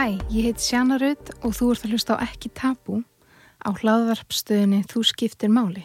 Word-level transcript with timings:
Hæ, 0.00 0.16
ég 0.32 0.46
heit 0.46 0.62
Sjana 0.64 0.96
Rudd 0.96 1.28
og 1.44 1.52
þú 1.52 1.66
ert 1.74 1.82
að 1.84 1.90
hlusta 1.92 2.14
á 2.16 2.24
Ekki 2.24 2.48
Tabu 2.56 3.02
á 3.60 3.68
hlaðvarpstöðinni 3.68 4.78
Þú 4.88 5.02
skiptir 5.04 5.50
máli. 5.52 5.82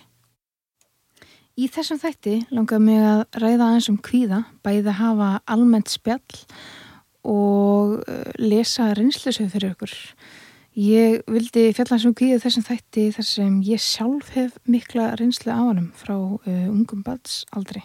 Í 1.59 1.67
þessum 1.67 1.99
þætti 1.99 2.37
langar 2.55 2.79
mig 2.79 3.01
að 3.03 3.25
ræða 3.43 3.65
aðeins 3.65 3.89
um 3.91 3.97
kvíða, 3.99 4.39
bæði 4.63 4.93
að 4.93 4.97
hafa 5.01 5.27
almennt 5.51 5.91
spjall 5.91 6.39
og 7.27 7.97
uh, 8.07 8.31
lesa 8.39 8.93
reynslusöf 8.95 9.51
fyrir 9.51 9.75
ykkur. 9.75 9.97
Ég 10.79 11.19
vildi 11.27 11.67
fjalla 11.75 11.99
sem 11.99 12.15
kvíða 12.15 12.39
þessum 12.45 12.67
þætti 12.71 13.05
þar 13.19 13.29
sem 13.33 13.61
ég 13.67 13.83
sjálf 13.83 14.31
hef 14.37 14.55
mikla 14.63 15.11
reynslu 15.19 15.51
á 15.51 15.59
hannum 15.59 15.91
frá 15.91 16.15
uh, 16.15 16.65
ungum 16.71 17.03
bads 17.03 17.41
aldrei. 17.51 17.83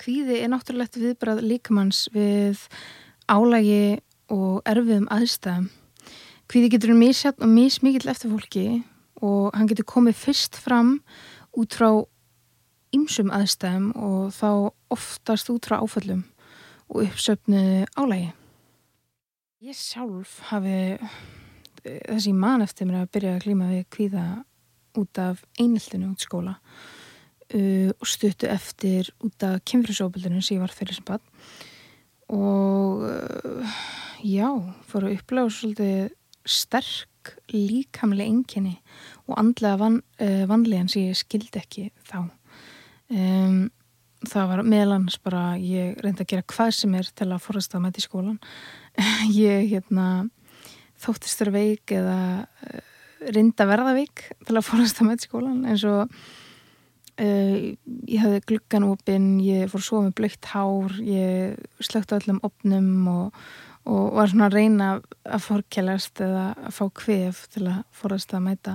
Kvíði 0.00 0.40
er 0.40 0.54
náttúrulegt 0.56 0.96
viðbrað 0.96 1.44
líkamanns 1.52 2.06
við 2.16 2.64
álægi 3.28 4.00
og 4.32 4.62
erfiðum 4.68 5.08
aðstæðum. 5.12 5.68
Kvíði 6.50 6.70
getur 6.74 6.92
um 6.94 7.00
mísjátt 7.00 7.40
og 7.40 7.50
mísmikill 7.50 8.10
eftir 8.12 8.32
fólki 8.32 8.66
og 9.24 9.54
hann 9.56 9.68
getur 9.70 9.88
komið 9.88 10.18
fyrst 10.20 10.58
fram 10.60 10.98
út 11.56 11.76
frá 11.76 11.88
ymsum 12.94 13.32
aðstæðum 13.34 13.92
og 13.96 14.32
þá 14.36 14.48
oftast 14.94 15.50
út 15.52 15.68
frá 15.68 15.80
áföllum 15.80 16.24
og 16.88 17.06
uppsöfnu 17.06 17.86
álægi. 17.96 18.32
Ég 19.64 19.76
sjálf 19.78 20.42
hafi 20.50 20.98
þessi 21.84 22.34
mann 22.36 22.64
eftir 22.64 22.88
mér 22.88 23.04
að 23.04 23.14
byrja 23.16 23.36
að 23.36 23.46
klíma 23.46 23.70
við 23.72 23.86
kvíða 23.92 24.26
út 25.00 25.20
af 25.20 25.42
einildinu 25.60 26.12
út 26.12 26.22
skóla 26.22 26.54
uh, 26.54 27.90
og 27.90 28.08
stuttu 28.08 28.48
eftir 28.50 29.10
út 29.24 29.46
af 29.46 29.62
kemfrisóbildinu 29.66 30.42
sem 30.42 30.58
ég 30.58 30.64
var 30.64 30.74
fyrir 30.74 30.96
sem 30.96 31.06
bann 31.08 31.24
og 32.32 33.04
uh, 33.08 33.80
já, 34.24 34.48
fór 34.88 35.08
að 35.08 35.18
upplega 35.18 35.52
svolítið 35.52 36.12
sterk 36.44 37.34
líkamlega 37.52 38.28
enginni 38.28 38.74
og 39.28 39.38
andlega 39.40 39.80
van, 39.80 40.00
uh, 40.20 40.44
vanlegan 40.48 40.90
sem 40.92 41.08
ég 41.08 41.18
skildi 41.18 41.60
ekki 41.60 41.88
þá. 42.08 42.28
Um, 43.12 43.58
það 44.24 44.50
var 44.50 44.62
meðlans 44.68 45.18
bara 45.20 45.42
ég 45.60 45.98
reyndi 46.02 46.24
að 46.24 46.30
gera 46.32 46.48
hvað 46.54 46.72
sem 46.78 46.94
er 46.96 47.10
til 47.16 47.28
að 47.28 47.42
forast 47.44 47.76
að 47.76 47.84
mæti 47.84 48.04
skólan 48.04 48.38
ég 49.36 49.68
hérna 49.74 50.06
þóttist 51.04 51.42
þér 51.42 51.52
veik 51.54 51.92
eða 51.92 52.18
uh, 52.44 52.80
reyndi 53.34 53.64
að 53.64 53.70
verða 53.72 53.96
veik 53.96 54.24
til 54.46 54.56
að 54.56 54.66
forast 54.68 55.00
að 55.00 55.10
mæti 55.10 55.28
skólan 55.28 55.62
eins 55.68 55.84
og 55.88 56.08
Uh, 57.14 57.76
ég 58.10 58.18
hafði 58.18 58.40
gluggan 58.48 58.88
opinn, 58.88 59.28
ég 59.44 59.68
fór 59.70 59.84
svo 59.86 60.00
með 60.02 60.16
blökt 60.18 60.48
hár, 60.50 60.96
ég 60.98 61.54
slögt 61.78 62.10
á 62.10 62.18
öllum 62.18 62.40
opnum 62.42 63.06
og, 63.12 63.36
og 63.86 64.16
var 64.16 64.32
svona 64.32 64.48
að 64.48 64.56
reyna 64.58 64.88
að 65.22 65.44
fórkjælast 65.44 66.24
eða 66.26 66.48
að 66.58 66.74
fá 66.74 66.84
kvef 67.02 67.44
til 67.54 67.68
að 67.70 67.84
fórast 67.94 68.34
að 68.34 68.44
mæta 68.48 68.74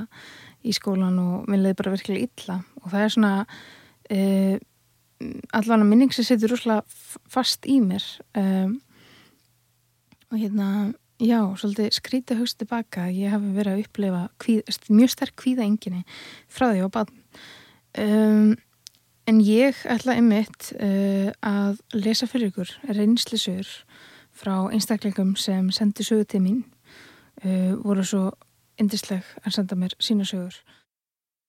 í 0.64 0.72
skólan 0.76 1.20
og 1.20 1.52
minn 1.52 1.66
leiði 1.66 1.80
bara 1.82 1.94
virkilega 1.98 2.30
illa. 2.30 2.58
Og 2.80 2.88
það 2.94 3.04
er 3.04 3.14
svona 3.18 3.34
uh, 3.44 4.56
allavega 5.52 5.90
minning 5.92 6.16
sem 6.16 6.28
setur 6.28 6.56
rúslega 6.56 7.20
fast 7.28 7.68
í 7.68 7.82
mér. 7.84 8.08
Um, 8.40 8.80
og 10.30 10.40
hérna 10.40 10.70
já, 11.20 11.42
svolítið 11.60 11.96
skrítið 11.98 12.44
högst 12.44 12.60
tilbaka 12.62 13.08
ég 13.12 13.34
hafi 13.34 13.52
verið 13.56 13.76
að 13.76 13.84
upplefa 13.84 14.26
kvíð, 14.40 14.76
mjög 14.94 15.16
sterk 15.16 15.36
kvíða 15.42 15.66
enginni 15.68 16.06
frá 16.48 16.70
því 16.70 16.86
á 16.86 16.90
badn 16.96 17.18
Um, 17.98 18.58
en 19.26 19.40
ég 19.42 19.78
ætla 19.90 20.14
einmitt 20.18 20.72
uh, 20.78 21.30
að 21.42 21.80
lesa 21.98 22.28
fyrir 22.30 22.52
ykkur 22.52 22.70
reynslisur 22.94 23.70
frá 24.36 24.70
einstaklingum 24.70 25.36
sem 25.40 25.72
sendi 25.74 26.06
sögu 26.06 26.28
til 26.30 26.44
mín. 26.44 26.60
Uh, 27.42 27.74
voru 27.82 28.06
svo 28.06 28.24
indisleg 28.80 29.26
að 29.44 29.58
senda 29.58 29.78
mér 29.80 29.96
sína 30.00 30.28
sögur. 30.28 30.60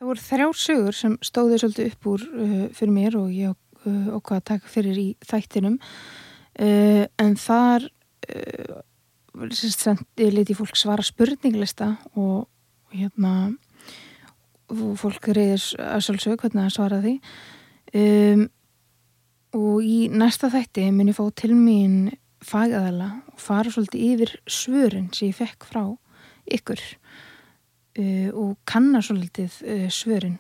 Það 0.00 0.08
voru 0.08 0.24
þrjár 0.24 0.56
sögur 0.56 0.96
sem 0.96 1.16
stóði 1.24 1.60
svolítið 1.60 1.92
upp 1.92 2.10
úr 2.14 2.26
uh, 2.30 2.66
fyrir 2.76 2.96
mér 2.96 3.18
og 3.20 3.32
ég 3.36 3.56
okkur 3.80 4.36
að 4.36 4.48
taka 4.54 4.68
fyrir 4.68 4.98
í 5.00 5.06
þættinum. 5.24 5.78
En 6.60 7.36
þar 7.40 7.86
ég 10.20 10.34
liti 10.34 10.52
fólk 10.58 10.76
svara 10.76 11.00
spurninglista 11.06 11.94
og 12.12 12.44
hérna 12.92 13.54
og 14.70 14.96
fólk 15.00 15.30
reyðir 15.34 15.64
að 15.82 16.04
sjálfsög 16.06 16.40
hvernig 16.40 16.66
að 16.66 16.74
svara 16.76 17.00
því. 17.02 17.14
Um, 18.00 18.44
og 19.58 19.82
í 19.82 19.96
næsta 20.14 20.50
þætti 20.52 20.86
mun 20.94 21.10
ég 21.10 21.16
fá 21.18 21.24
til 21.34 21.56
mín 21.58 22.12
fagæðala 22.46 23.08
og 23.32 23.40
fara 23.42 23.72
svolítið 23.72 24.04
yfir 24.06 24.36
svörin 24.46 25.10
sem 25.12 25.32
ég 25.32 25.40
fekk 25.40 25.66
frá 25.68 25.82
ykkur 26.50 26.80
uh, 27.98 28.30
og 28.30 28.54
kanna 28.70 29.02
svolítið 29.04 29.58
uh, 29.66 29.88
svörin. 29.90 30.38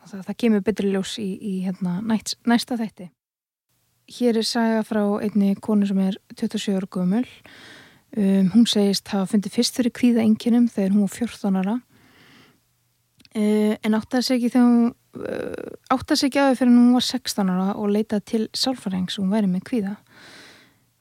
Og 0.00 0.12
það, 0.12 0.26
það 0.28 0.38
kemur 0.44 0.64
betri 0.68 0.92
ljós 0.92 1.16
í, 1.20 1.30
í 1.40 1.54
hérna, 1.64 1.98
næst, 2.04 2.36
næsta 2.48 2.78
þætti. 2.80 3.10
Hér 4.10 4.40
er 4.40 4.46
saga 4.46 4.80
frá 4.84 5.02
einni 5.22 5.54
konu 5.62 5.86
sem 5.86 6.00
er 6.02 6.16
27 6.34 6.76
ára 6.76 6.88
gömul. 6.90 7.26
Um, 8.10 8.50
hún 8.56 8.66
segist 8.66 9.08
hafa 9.14 9.28
fundið 9.30 9.54
fyrst 9.54 9.76
fyrir 9.78 9.94
kvíða 9.94 10.24
enginum 10.26 10.66
þegar 10.68 10.96
hún 10.96 11.06
var 11.06 11.14
14 11.14 11.60
ára 11.60 11.76
Uh, 13.30 13.76
en 13.86 13.94
áttast 13.94 14.32
ekki 14.34 14.48
þegar 14.50 14.64
hún 14.66 14.86
uh, 15.22 15.74
áttast 15.94 16.24
ekki 16.26 16.40
aðeins 16.42 16.58
fyrir 16.58 16.72
hún 16.74 16.96
var 16.96 17.04
16 17.06 17.52
ára 17.52 17.66
og 17.78 17.92
leitað 17.94 18.24
til 18.26 18.40
sálfarhengs 18.58 19.20
og 19.20 19.26
hún 19.26 19.34
væri 19.36 19.50
með 19.52 19.62
kvíða. 19.68 19.92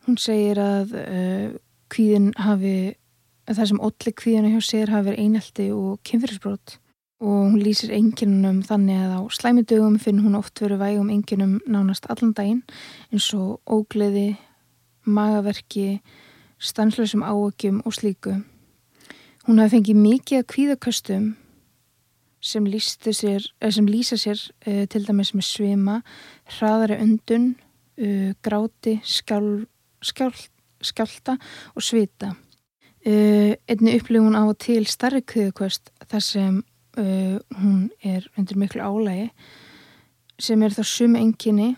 Hún 0.06 0.20
segir 0.22 0.62
að 0.62 0.94
uh, 1.00 1.48
kvíðin 1.90 2.30
hafi 2.38 2.76
það 3.50 3.72
sem 3.72 3.82
allir 3.82 4.16
kvíðina 4.22 4.54
hjá 4.54 4.62
sér 4.62 4.94
hafi 4.94 5.10
verið 5.10 5.26
einelti 5.26 5.68
og 5.74 5.98
kynfyrirsbrót 6.06 6.78
og 7.20 7.36
hún 7.50 7.58
lýsir 7.66 7.92
enginunum 7.98 8.62
þannig 8.64 9.02
að 9.08 9.18
á 9.18 9.22
slæmidögum 9.34 9.98
finn 10.00 10.22
hún 10.24 10.38
oft 10.38 10.62
verið 10.62 10.84
vægum 10.86 11.10
enginum 11.12 11.58
nánast 11.66 12.06
allan 12.14 12.38
daginn 12.38 12.62
eins 13.10 13.34
og 13.34 13.58
ógleði 13.66 14.38
magaverki 15.04 16.00
stanslösum 16.62 17.26
áökjum 17.26 17.82
og 17.86 17.98
slíku. 17.98 18.38
Hún 19.48 19.60
hafi 19.60 19.80
fengið 19.80 20.04
mikið 20.06 20.44
að 20.44 20.50
kvíðaköstum 20.54 21.30
sem, 22.42 22.66
sér, 22.66 23.46
sem 23.70 23.88
lýsa 23.88 24.18
sér 24.18 24.40
uh, 24.68 24.86
til 24.88 25.06
dæmis 25.08 25.34
með 25.36 25.48
svima, 25.48 26.00
hraðari 26.58 27.00
undun, 27.04 27.56
uh, 28.00 28.32
gráti, 28.42 29.00
skjál, 29.04 29.66
skjál, 30.02 30.34
skjálta 30.82 31.38
og 31.76 31.84
svita. 31.84 32.34
Uh, 33.06 33.56
einni 33.70 33.96
upplifun 33.96 34.36
á 34.36 34.44
til 34.60 34.86
starri 34.88 35.24
kviðkvöst 35.24 35.94
þar 36.08 36.26
sem 36.26 36.60
hún 37.00 37.86
er 38.04 38.26
undir 38.36 38.58
miklu 38.60 38.82
álægi 38.84 39.30
sem 40.42 40.60
er 40.66 40.74
þá 40.74 40.82
sumi 40.84 41.22
enginni 41.22 41.70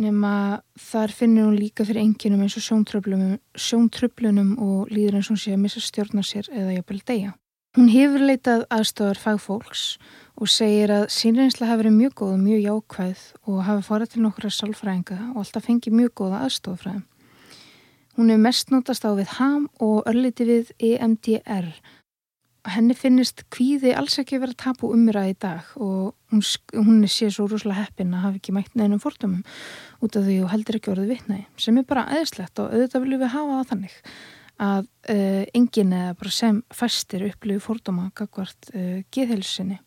nema 0.00 0.60
þar 0.76 1.12
finnir 1.14 1.46
hún 1.46 1.56
líka 1.58 1.84
fyrir 1.86 2.04
enginum 2.04 2.44
eins 2.44 2.56
og 2.58 2.64
sjóntröflunum 2.66 4.56
og 4.60 4.92
líður 4.92 5.18
eins 5.18 5.30
og 5.30 5.36
hún 5.36 5.42
sé 5.42 5.54
að 5.56 5.62
missa 5.64 5.82
stjórnar 5.84 6.26
sér 6.26 6.50
eða 6.52 6.76
jafnvel 6.76 7.02
degja. 7.08 7.32
Hún 7.76 7.90
hefur 7.92 8.22
leitað 8.24 8.62
aðstofar 8.72 9.18
fagfólks 9.20 9.80
og 10.40 10.48
segir 10.48 10.88
að 10.94 11.10
sínreynsla 11.12 11.66
hafi 11.68 11.82
verið 11.82 11.92
mjög 11.98 12.14
góð 12.16 12.30
og 12.32 12.38
mjög 12.40 12.60
jákvæð 12.62 13.24
og 13.52 13.58
hafi 13.66 13.82
farið 13.84 14.12
til 14.14 14.22
nokkura 14.24 14.50
sálfræðinga 14.56 15.18
og 15.34 15.42
alltaf 15.42 15.66
fengið 15.68 15.98
mjög 15.98 16.14
góða 16.16 16.38
aðstofafræðum. 16.46 17.02
Hún 18.16 18.32
er 18.32 18.40
mest 18.40 18.72
notast 18.72 19.04
á 19.04 19.12
við 19.12 19.34
HAM 19.36 19.66
og 19.84 20.08
örliti 20.08 20.46
við 20.48 20.70
EMDR. 20.88 21.68
Henni 22.72 22.96
finnist 22.96 23.44
kvíði 23.52 23.92
alls 23.92 24.16
ekki 24.24 24.40
verið 24.40 24.56
að 24.56 24.62
tapu 24.64 24.94
umræði 24.96 25.34
í 25.34 25.38
dag 25.44 25.68
og 25.76 26.16
hún, 26.32 26.42
hún 26.80 27.04
sér 27.12 27.36
svo 27.36 27.44
rúslega 27.50 27.82
heppin 27.82 28.16
að 28.16 28.24
hafi 28.24 28.40
ekki 28.40 28.56
mætt 28.56 28.72
neinum 28.72 29.04
fórtumum 29.04 29.44
út 30.00 30.16
af 30.16 30.24
því 30.24 30.40
og 30.46 30.50
heldur 30.54 30.80
ekki 30.80 30.94
orðið 30.96 31.12
vittnægi 31.12 31.44
sem 31.60 31.76
er 31.76 31.86
bara 31.92 32.08
aðeinslegt 32.08 32.64
og 32.64 32.72
auðvitað 32.72 33.04
viljum 33.04 33.24
við 33.26 33.34
hafa 33.36 33.60
það 33.60 33.70
þannig 33.74 34.00
að 34.62 34.86
uh, 35.12 35.44
enginn 35.56 35.92
eða 35.92 36.14
bara 36.16 36.32
sem 36.32 36.60
fæstir 36.74 37.26
upplifu 37.28 37.62
fórdóma 37.68 38.08
gagvart 38.16 38.70
uh, 38.74 39.02
geðhelsinni. 39.12 39.78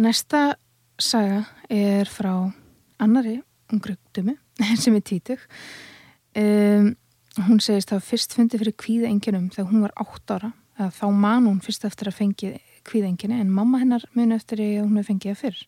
Næsta 0.00 0.54
saga 1.00 1.44
er 1.70 2.08
frá 2.10 2.32
annari 3.02 3.38
ungrugdumi 3.72 4.36
sem 4.82 4.96
er 4.96 5.04
títug. 5.04 5.42
Um, 6.34 6.94
hún 7.48 7.60
segist 7.62 7.92
að 7.94 8.06
fyrst 8.06 8.34
fundi 8.34 8.58
fyrir 8.60 8.76
kvíða 8.78 9.10
enginum 9.10 9.50
þegar 9.52 9.70
hún 9.70 9.86
var 9.86 9.96
8 10.02 10.38
ára. 10.38 10.52
Þá 10.74 11.06
man 11.14 11.46
hún 11.46 11.60
fyrst 11.62 11.84
eftir 11.86 12.10
að 12.10 12.18
fengi 12.18 12.54
kvíða 12.84 13.12
enginni 13.12 13.38
en 13.38 13.52
mamma 13.54 13.78
hennar 13.82 14.02
muni 14.16 14.34
eftir 14.34 14.62
að 14.64 14.80
hún 14.82 14.98
hefði 14.98 15.08
fengið 15.12 15.30
það 15.30 15.42
fyrr. 15.44 15.64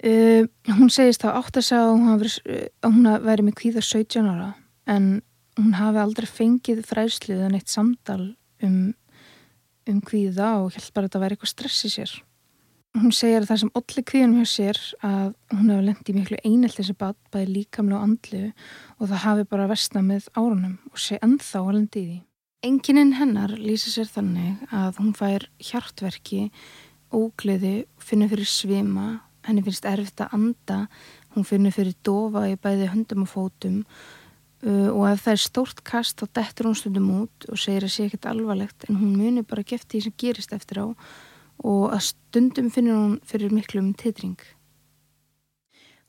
Uh, 0.00 0.44
hún 0.78 0.90
segist 0.92 1.26
að 1.28 1.36
átt 1.42 1.58
að 1.60 1.66
segja 1.66 1.84
að 1.84 2.88
hún 2.88 3.08
hafi 3.10 3.26
verið 3.26 3.46
með 3.46 3.58
kvíða 3.60 3.84
17 3.84 4.30
ára 4.32 4.54
en 4.88 5.10
hún 5.58 5.76
hafi 5.78 6.02
aldrei 6.02 6.28
fengið 6.30 6.82
fræðslið 6.86 7.44
en 7.46 7.58
eitt 7.58 7.72
samtal 7.72 8.22
um, 8.62 8.80
um 9.90 10.02
hvíða 10.06 10.56
og 10.62 10.74
held 10.76 10.90
bara 10.94 11.06
að 11.06 11.10
þetta 11.10 11.22
væri 11.24 11.38
eitthvað 11.38 11.54
stress 11.54 11.86
í 11.88 11.94
sér 11.98 12.18
Hún 12.98 13.12
segir 13.14 13.44
að 13.44 13.52
það 13.52 13.58
sem 13.60 13.70
allir 13.78 14.04
kvíðunum 14.10 14.38
hjá 14.42 14.50
sér 14.50 14.78
að 15.06 15.28
hún 15.52 15.68
hefur 15.70 15.84
lendið 15.86 16.16
miklu 16.16 16.38
einelti 16.42 16.84
sem 16.88 16.96
bæði 16.98 17.44
líkamlega 17.46 18.00
og 18.00 18.06
andlu 18.08 18.40
og 18.50 19.04
það 19.04 19.20
hafi 19.24 19.44
bara 19.52 19.68
vestna 19.70 20.02
með 20.02 20.26
árunum 20.34 20.72
og 20.90 20.98
sé 20.98 21.20
ennþá 21.22 21.60
að 21.60 21.76
lendið 21.76 22.00
í 22.00 22.08
því. 22.08 22.16
Engininn 22.66 23.14
hennar 23.20 23.54
lýsa 23.54 23.92
sér 23.94 24.10
þannig 24.10 24.74
að 24.74 24.98
hún 24.98 25.14
fær 25.20 25.46
hjartverki, 25.62 26.40
ógleði, 27.14 27.76
finnur 28.02 28.32
fyrir 28.34 28.50
svima, 28.50 29.06
henni 29.46 29.62
finnst 29.68 29.86
erfitt 29.86 30.24
að 30.26 30.34
anda, 30.40 30.80
hún 31.36 31.46
finnur 31.46 31.76
fyrir 31.76 31.94
dofa 32.02 32.48
í 32.50 32.58
bæði 32.58 32.90
höndum 32.90 33.22
og 33.22 33.30
fótum 33.30 33.84
uh, 34.66 34.90
og 34.92 35.04
ef 35.10 35.24
það 35.24 35.34
er 35.34 35.42
stórt 35.44 35.82
kast 35.86 36.20
þá 36.20 36.26
dettur 36.40 36.70
hún 36.70 36.78
stundum 36.78 37.10
út 37.22 37.48
og 37.50 37.60
segir 37.60 37.86
að 37.86 37.94
sé 37.94 38.06
ekkert 38.06 38.30
alvarlegt 38.30 38.86
en 38.88 39.00
hún 39.00 39.16
munir 39.18 39.46
bara 39.48 39.66
geft 39.66 39.90
því 39.90 40.04
sem 40.06 40.16
gerist 40.20 40.54
eftir 40.56 40.82
á 40.84 40.86
og 41.60 41.90
að 41.92 42.06
stundum 42.10 42.70
finnur 42.72 42.96
hún 42.96 43.18
fyrir 43.28 43.52
miklum 43.52 43.92
titring. 43.94 44.38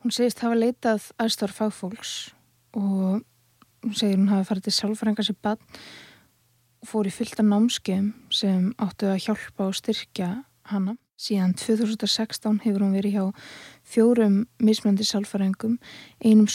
Hún 0.02 0.14
segist 0.16 0.40
hafa 0.42 0.58
leitað 0.58 1.12
aðstór 1.22 1.52
fagfólks 1.54 2.32
og 2.78 3.22
hún 3.84 3.98
segir 3.98 4.18
hún 4.18 4.32
hafi 4.32 4.48
farið 4.48 4.70
til 4.70 4.78
sjálfrængas 4.80 5.34
í 5.34 5.38
bann 5.38 5.62
og 6.82 6.90
fór 6.90 7.10
í 7.10 7.14
fylta 7.14 7.46
námskeum 7.46 8.14
sem 8.34 8.72
áttu 8.82 9.12
að 9.12 9.28
hjálpa 9.28 9.68
og 9.70 9.78
styrkja 9.78 10.32
hana. 10.72 10.96
Síðan 11.22 11.54
2016 11.54 12.64
hefur 12.64 12.82
hún 12.82 12.96
verið 12.98 13.14
hjá 13.14 13.26
fjórum 13.86 14.40
mismöndi 14.58 15.06
sálfræðingum, 15.06 15.78
einum 16.26 16.48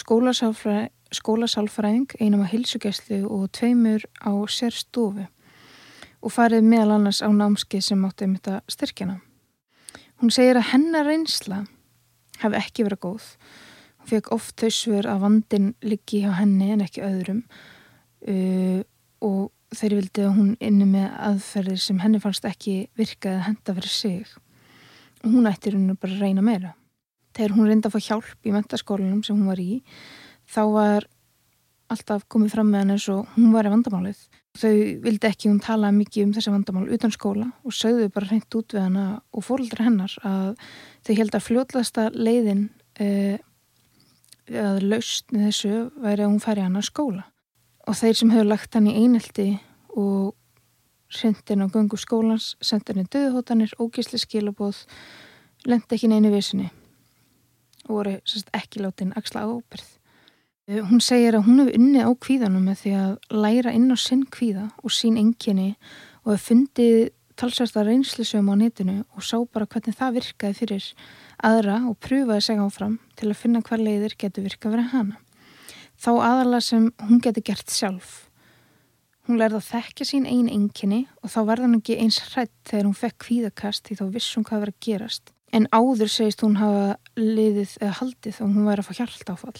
skólasálfræðing, 1.16 2.16
einum 2.20 2.44
á 2.44 2.50
hilsugjæslu 2.50 3.24
og 3.28 3.48
tveimur 3.56 4.04
á 4.22 4.32
sérstofu 4.50 5.26
og 6.26 6.32
farið 6.32 6.66
meðal 6.66 6.96
annars 6.96 7.22
á 7.22 7.28
námski 7.30 7.80
sem 7.84 8.04
átti 8.06 8.26
um 8.26 8.36
þetta 8.38 8.60
styrkjana. 8.72 9.20
Hún 10.20 10.32
segir 10.32 10.58
að 10.58 10.70
hennar 10.72 11.06
reynsla 11.06 11.64
hefði 12.40 12.60
ekki 12.60 12.86
verið 12.86 13.02
góð. 13.04 13.26
Hún 14.00 14.10
fekk 14.12 14.32
oft 14.36 14.56
þau 14.60 14.72
svör 14.72 15.08
að 15.12 15.22
vandin 15.26 15.68
liggi 15.84 16.22
hjá 16.24 16.32
henni 16.38 16.70
en 16.72 16.84
ekki 16.84 17.04
öðrum 17.04 17.42
uh, 17.44 18.80
og 19.24 19.52
þeirri 19.76 20.00
vildi 20.00 20.24
að 20.24 20.36
hún 20.38 20.50
inni 20.62 20.88
með 20.88 21.06
aðferðir 21.28 21.82
sem 21.82 22.00
henni 22.00 22.20
fannst 22.22 22.46
ekki 22.48 22.76
virkaði 22.98 23.40
að 23.40 23.46
henda 23.50 23.76
fyrir 23.78 23.92
sig. 23.92 24.34
Og 25.24 25.32
hún 25.34 25.48
ætti 25.50 25.74
hún 25.74 25.96
bara 25.98 26.14
að 26.14 26.22
reyna 26.22 26.44
meira. 26.44 26.74
Þegar 27.36 27.56
hún 27.56 27.68
reyndi 27.68 27.90
að 27.90 27.96
fá 27.96 28.06
hjálp 28.08 28.48
í 28.48 28.54
mentaskólanum 28.54 29.22
sem 29.26 29.36
hún 29.36 29.50
var 29.50 29.60
í, 29.60 29.82
þá 30.50 30.62
var 30.72 31.06
alltaf 31.92 32.24
komið 32.30 32.56
fram 32.56 32.70
með 32.72 32.82
henni 32.82 32.96
eins 32.96 33.08
og 33.12 33.34
hún 33.36 33.52
var 33.54 33.68
í 33.68 33.72
vandamálið. 33.72 34.22
Þau 34.56 34.72
vildi 35.04 35.28
ekki 35.28 35.50
hún 35.50 35.60
tala 35.62 35.92
mikið 35.94 36.26
um 36.26 36.32
þessi 36.34 36.52
vandamál 36.54 36.86
utan 36.96 37.12
skóla 37.14 37.50
og 37.66 37.74
sögðu 37.76 38.08
bara 38.14 38.30
hreint 38.30 38.56
út 38.58 38.74
við 38.74 38.86
hana 38.86 39.04
og 39.30 39.44
fóröldra 39.46 39.86
hennar 39.86 40.16
að 40.26 40.54
þau 41.06 41.12
held 41.20 41.36
að 41.36 41.46
fljóðlasta 41.46 42.06
leiðin 42.16 42.64
eh, 42.98 43.36
að 44.50 44.80
lausni 44.86 45.44
þessu 45.44 45.86
væri 46.02 46.24
að 46.24 46.32
hún 46.32 46.42
færi 46.42 46.64
hana 46.64 46.82
að 46.82 46.88
skóla. 46.90 47.26
Og 47.86 47.98
þeir 48.00 48.18
sem 48.18 48.32
hefur 48.34 48.50
lagt 48.50 48.74
hann 48.74 48.88
í 48.90 48.96
einelti 48.98 49.48
og 49.94 50.34
hrindin 51.20 51.62
á 51.62 51.66
gungu 51.70 51.98
skólans, 52.00 52.54
sendir 52.58 52.96
henni 52.96 53.06
döðhótanir, 53.12 53.76
ógísli 53.78 54.18
skilabóð, 54.18 54.82
lendi 55.66 55.94
ekki 55.94 56.10
neinu 56.10 56.32
vissinni 56.34 56.66
og 57.86 58.00
voru 58.00 58.16
ekki 58.56 58.82
látin 58.82 59.14
axla 59.14 59.44
ábyrð. 59.46 59.86
Eh, 60.66 60.82
hún 60.82 60.98
segir 60.98 61.36
að 61.38 61.44
hún 61.46 61.60
hefur 61.62 61.76
unnið 61.78 62.08
á 62.10 62.12
kvíðanum 62.18 62.64
með 62.66 62.80
því 62.80 62.92
að 62.98 63.10
læra 63.38 63.72
inn 63.76 63.86
á 63.86 63.96
sinn 64.02 64.24
kvíða 64.26 64.64
og 64.82 64.90
sín 64.90 65.14
enginni 65.20 65.76
og 66.24 66.32
hefur 66.32 66.42
fundið 66.42 66.96
talsvært 67.38 67.76
að 67.78 67.86
reynslisum 67.92 68.50
á 68.50 68.54
netinu 68.58 68.96
og 69.14 69.22
sá 69.22 69.36
bara 69.46 69.68
hvernig 69.70 69.94
það 69.94 70.16
virkaði 70.16 70.58
fyrir 70.58 70.88
aðra 71.46 71.76
og 71.86 71.94
pröfaði 72.02 72.46
segja 72.48 72.66
áfram 72.66 72.96
til 73.14 73.28
að 73.30 73.38
finna 73.44 73.62
hver 73.62 73.84
leiðir 73.84 74.16
getur 74.18 74.46
virkað 74.48 74.74
verið 74.74 74.90
hana. 74.96 75.20
Þá 76.02 76.10
aðala 76.16 76.60
sem 76.60 76.90
hún 76.98 77.22
getur 77.22 77.46
gert 77.46 77.70
sjálf. 77.70 78.16
Hún 79.30 79.38
lærði 79.38 79.60
að 79.60 79.70
þekka 79.70 80.08
sín 80.10 80.26
einn 80.26 80.50
enginni 80.50 81.04
og 81.22 81.30
þá 81.30 81.40
verða 81.46 81.68
hann 81.68 81.78
ekki 81.78 82.00
eins 82.02 82.18
hrætt 82.32 82.54
þegar 82.66 82.90
hún 82.90 82.98
fekk 83.04 83.20
kvíðakast 83.28 83.86
því 83.86 84.00
þá 84.02 84.04
vissum 84.18 84.42
hvað 84.42 84.66
verið 84.66 84.80
að 84.80 84.90
gerast. 84.90 85.32
En 85.54 85.70
áður 85.70 86.10
segist 86.10 86.42
hún 86.42 86.58
hafa 86.58 86.98
liðið 87.14 87.78
eða 87.78 87.96
haldið 88.02 88.42
og 88.42 88.50
hún 88.50 88.66
væri 88.66 88.82
að 88.82 88.90
fá 88.90 89.02
hjálpt 89.04 89.34
áfall. 89.36 89.58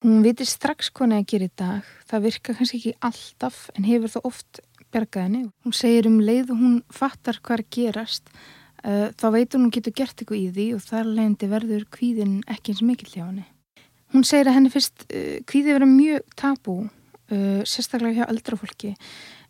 Hún 0.00 0.22
viti 0.24 0.46
strax 0.48 0.88
hvað 0.96 1.10
henni 1.10 1.20
að 1.20 1.26
gera 1.28 1.46
í 1.46 1.50
dag. 1.60 1.88
Það 2.08 2.22
virka 2.24 2.54
kannski 2.56 2.78
ekki 2.78 2.92
alltaf 3.04 3.56
en 3.76 3.84
hefur 3.84 4.12
þó 4.14 4.20
oft 4.30 4.60
bergað 4.94 5.26
henni. 5.26 5.40
Hún 5.60 5.74
segir 5.76 6.06
um 6.08 6.22
leið 6.24 6.54
og 6.54 6.62
hún 6.62 6.78
fattar 6.88 7.40
hvað 7.44 7.58
er 7.58 7.64
gerast. 7.76 8.30
Uh, 8.80 9.10
þá 9.12 9.26
veitur 9.34 9.60
hún 9.60 9.72
getur 9.74 9.92
gert 9.92 10.16
eitthvað 10.16 10.38
í 10.38 10.46
því 10.56 10.66
og 10.78 10.80
þar 10.86 11.10
leiðandi 11.10 11.48
verður 11.50 11.82
kvíðin 11.92 12.38
ekki 12.48 12.72
eins 12.72 12.80
mikill 12.88 13.10
hjá 13.12 13.26
henni. 13.26 13.44
Hún 14.14 14.24
segir 14.24 14.48
að 14.48 14.56
henni 14.56 14.72
fyrst 14.72 15.04
uh, 15.04 15.36
kvíði 15.44 15.76
vera 15.76 15.90
mjög 15.90 16.32
tabú, 16.40 16.78
uh, 16.88 17.60
sérstaklega 17.68 18.22
hjá 18.22 18.32
eldrafólki. 18.32 18.94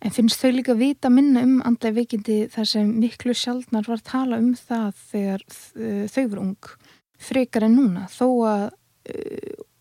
En 0.03 0.17
finnst 0.17 0.43
þau 0.43 0.51
líka 0.57 0.75
vita 0.75 1.15
minna 1.15 1.47
um 1.47 1.61
andlega 1.63 2.01
veikindi 2.01 2.41
þar 2.51 2.73
sem 2.73 2.91
miklu 2.99 3.39
sjálfnar 3.39 3.87
var 3.87 4.03
að 4.03 4.11
tala 4.11 4.43
um 4.43 4.51
það 4.59 5.07
þegar 5.13 5.47
þau 6.11 6.23
voru 6.25 6.45
ung. 6.49 6.71
Frekar 7.21 7.69
en 7.69 7.77
núna 7.79 8.07
þó 8.11 8.27
að 8.49 8.71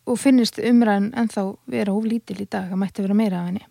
og 0.10 0.18
finnist 0.20 0.58
umræðin 0.58 1.12
en 1.18 1.30
þá 1.30 1.44
vera 1.70 1.94
oflítil 1.94 2.40
í 2.42 2.48
dag 2.50 2.72
að 2.72 2.82
mætti 2.82 3.06
vera 3.06 3.18
meira 3.18 3.42
af 3.42 3.50
henni. 3.50 3.66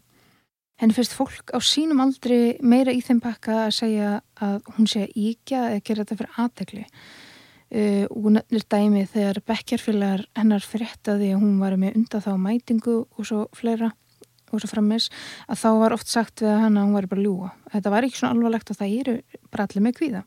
Henni 0.79 0.95
finnst 0.95 1.17
fólk 1.19 1.51
á 1.51 1.59
sínum 1.59 1.99
aldrei 2.05 2.59
meira 2.63 2.95
í 2.95 3.01
þeim 3.03 3.19
pakka 3.23 3.65
að 3.65 3.73
segja 3.81 4.11
að 4.39 4.61
hún 4.77 4.87
sé 4.87 5.09
að 5.09 5.17
íkja 5.19 5.63
eða 5.73 5.85
gera 5.89 6.05
þetta 6.05 6.19
fyrir 6.21 6.43
aðtegli 6.45 6.85
uh, 6.85 8.05
og 8.15 8.29
nefnir 8.37 8.67
dæmi 8.71 9.07
þegar 9.11 9.41
bekkjarfélagar 9.51 10.23
hennar 10.39 10.67
fréttaði 10.67 11.33
að 11.35 11.43
hún 11.43 11.57
var 11.63 11.75
með 11.83 11.99
undan 11.99 12.25
þá 12.29 12.31
mætingu 12.45 12.97
og 13.03 13.27
svo 13.27 13.49
fleira 13.59 13.91
og 14.49 14.63
svo 14.63 14.71
frammeins 14.71 15.11
að 15.51 15.61
þá 15.65 15.69
var 15.83 15.97
oft 15.99 16.09
sagt 16.09 16.45
við 16.47 16.55
hann 16.63 16.79
að 16.79 16.87
hún 16.87 16.97
var 16.97 17.11
bara 17.11 17.27
ljúa. 17.27 17.51
Þetta 17.75 17.93
var 17.93 18.07
ekki 18.07 18.21
svona 18.21 18.39
alvarlegt 18.39 18.71
og 18.71 18.79
það 18.79 18.95
eru 19.03 19.17
bara 19.51 19.67
allir 19.67 19.85
með 19.85 19.99
kvíða. 19.99 20.23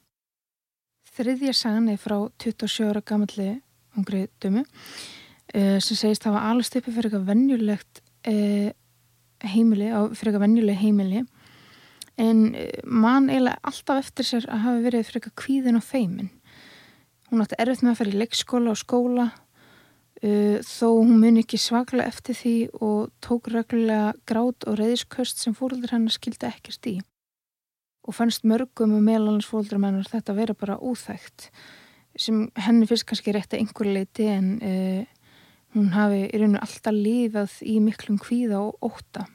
Þriðja 1.15 1.55
sagan 1.57 1.89
er 1.91 1.97
frá 1.99 2.17
27 2.43 2.91
ára 2.91 3.01
gamalli 3.07 3.49
hungri 3.95 4.27
dömu 4.43 4.67
sem 5.53 5.97
segist 5.99 6.25
að 6.27 6.37
var 6.37 6.49
alveg 6.49 6.67
stupið 6.69 6.95
fyrir 6.95 7.09
eitthvað 7.09 7.29
vennjulegt 7.29 8.01
uh, 8.31 8.69
heimili, 9.51 9.89
fyrir 10.15 10.31
eitthvað 10.31 10.45
vennjuleg 10.45 10.81
heimili 10.81 11.23
en 12.21 12.43
uh, 12.55 12.67
mann 12.85 13.29
eiginlega 13.29 13.59
alltaf 13.67 14.03
eftir 14.05 14.29
sér 14.29 14.47
að 14.47 14.65
hafa 14.65 14.83
verið 14.85 15.07
fyrir 15.07 15.21
eitthvað 15.21 15.37
kvíðin 15.43 15.79
og 15.79 15.87
feimin. 15.87 16.31
Hún 17.31 17.43
átti 17.43 17.59
erfitt 17.63 17.83
með 17.83 17.93
að 17.93 18.01
fara 18.01 18.13
í 18.13 18.21
leikskóla 18.21 18.73
og 18.73 18.81
skóla 18.81 19.31
þó 20.21 20.99
hún 20.99 21.15
muni 21.17 21.41
ekki 21.41 21.57
svaklega 21.57 22.05
eftir 22.11 22.37
því 22.37 22.55
og 22.77 23.07
tók 23.25 23.47
reglulega 23.49 24.11
grát 24.29 24.67
og 24.69 24.75
reyðisköst 24.77 25.41
sem 25.41 25.55
fóröldur 25.57 25.95
hennar 25.95 26.13
skildi 26.13 26.45
ekkert 26.45 26.89
í 26.91 26.99
og 28.05 28.17
fannst 28.17 28.45
mörgum 28.47 28.95
og 28.97 29.03
meðalans 29.05 29.47
fóröldur 29.49 29.81
mennar 29.81 30.09
þetta 30.09 30.35
verið 30.37 30.59
bara 30.61 30.77
óþægt 30.77 31.49
sem 32.19 32.43
henni 32.59 32.87
fyrst 32.89 33.07
kannski 33.09 33.33
rétti 33.35 33.59
einhver 33.59 33.89
leiti 33.89 34.27
en 34.29 34.47
uh, 34.61 35.10
Hún 35.71 35.91
hafi 35.95 36.25
í 36.27 36.39
rauninu 36.39 36.59
alltaf 36.59 36.95
lífað 36.95 37.59
í 37.63 37.77
miklum 37.83 38.17
kvíða 38.19 38.59
og 38.59 38.91
óta. 38.91 39.27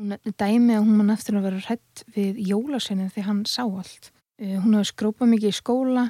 Hún 0.00 0.16
dæmi 0.24 0.74
að 0.74 0.86
hún 0.86 0.96
mann 0.98 1.12
eftir 1.14 1.36
að 1.38 1.46
vera 1.46 1.60
hrætt 1.66 2.02
við 2.14 2.40
jólasveinin 2.48 3.12
því 3.12 3.26
hann 3.26 3.44
sá 3.46 3.62
allt. 3.66 4.10
Eh, 4.40 4.56
hún 4.56 4.74
hafi 4.74 4.90
skrópað 4.90 5.30
mikið 5.34 5.52
í 5.52 5.58
skóla, 5.58 6.06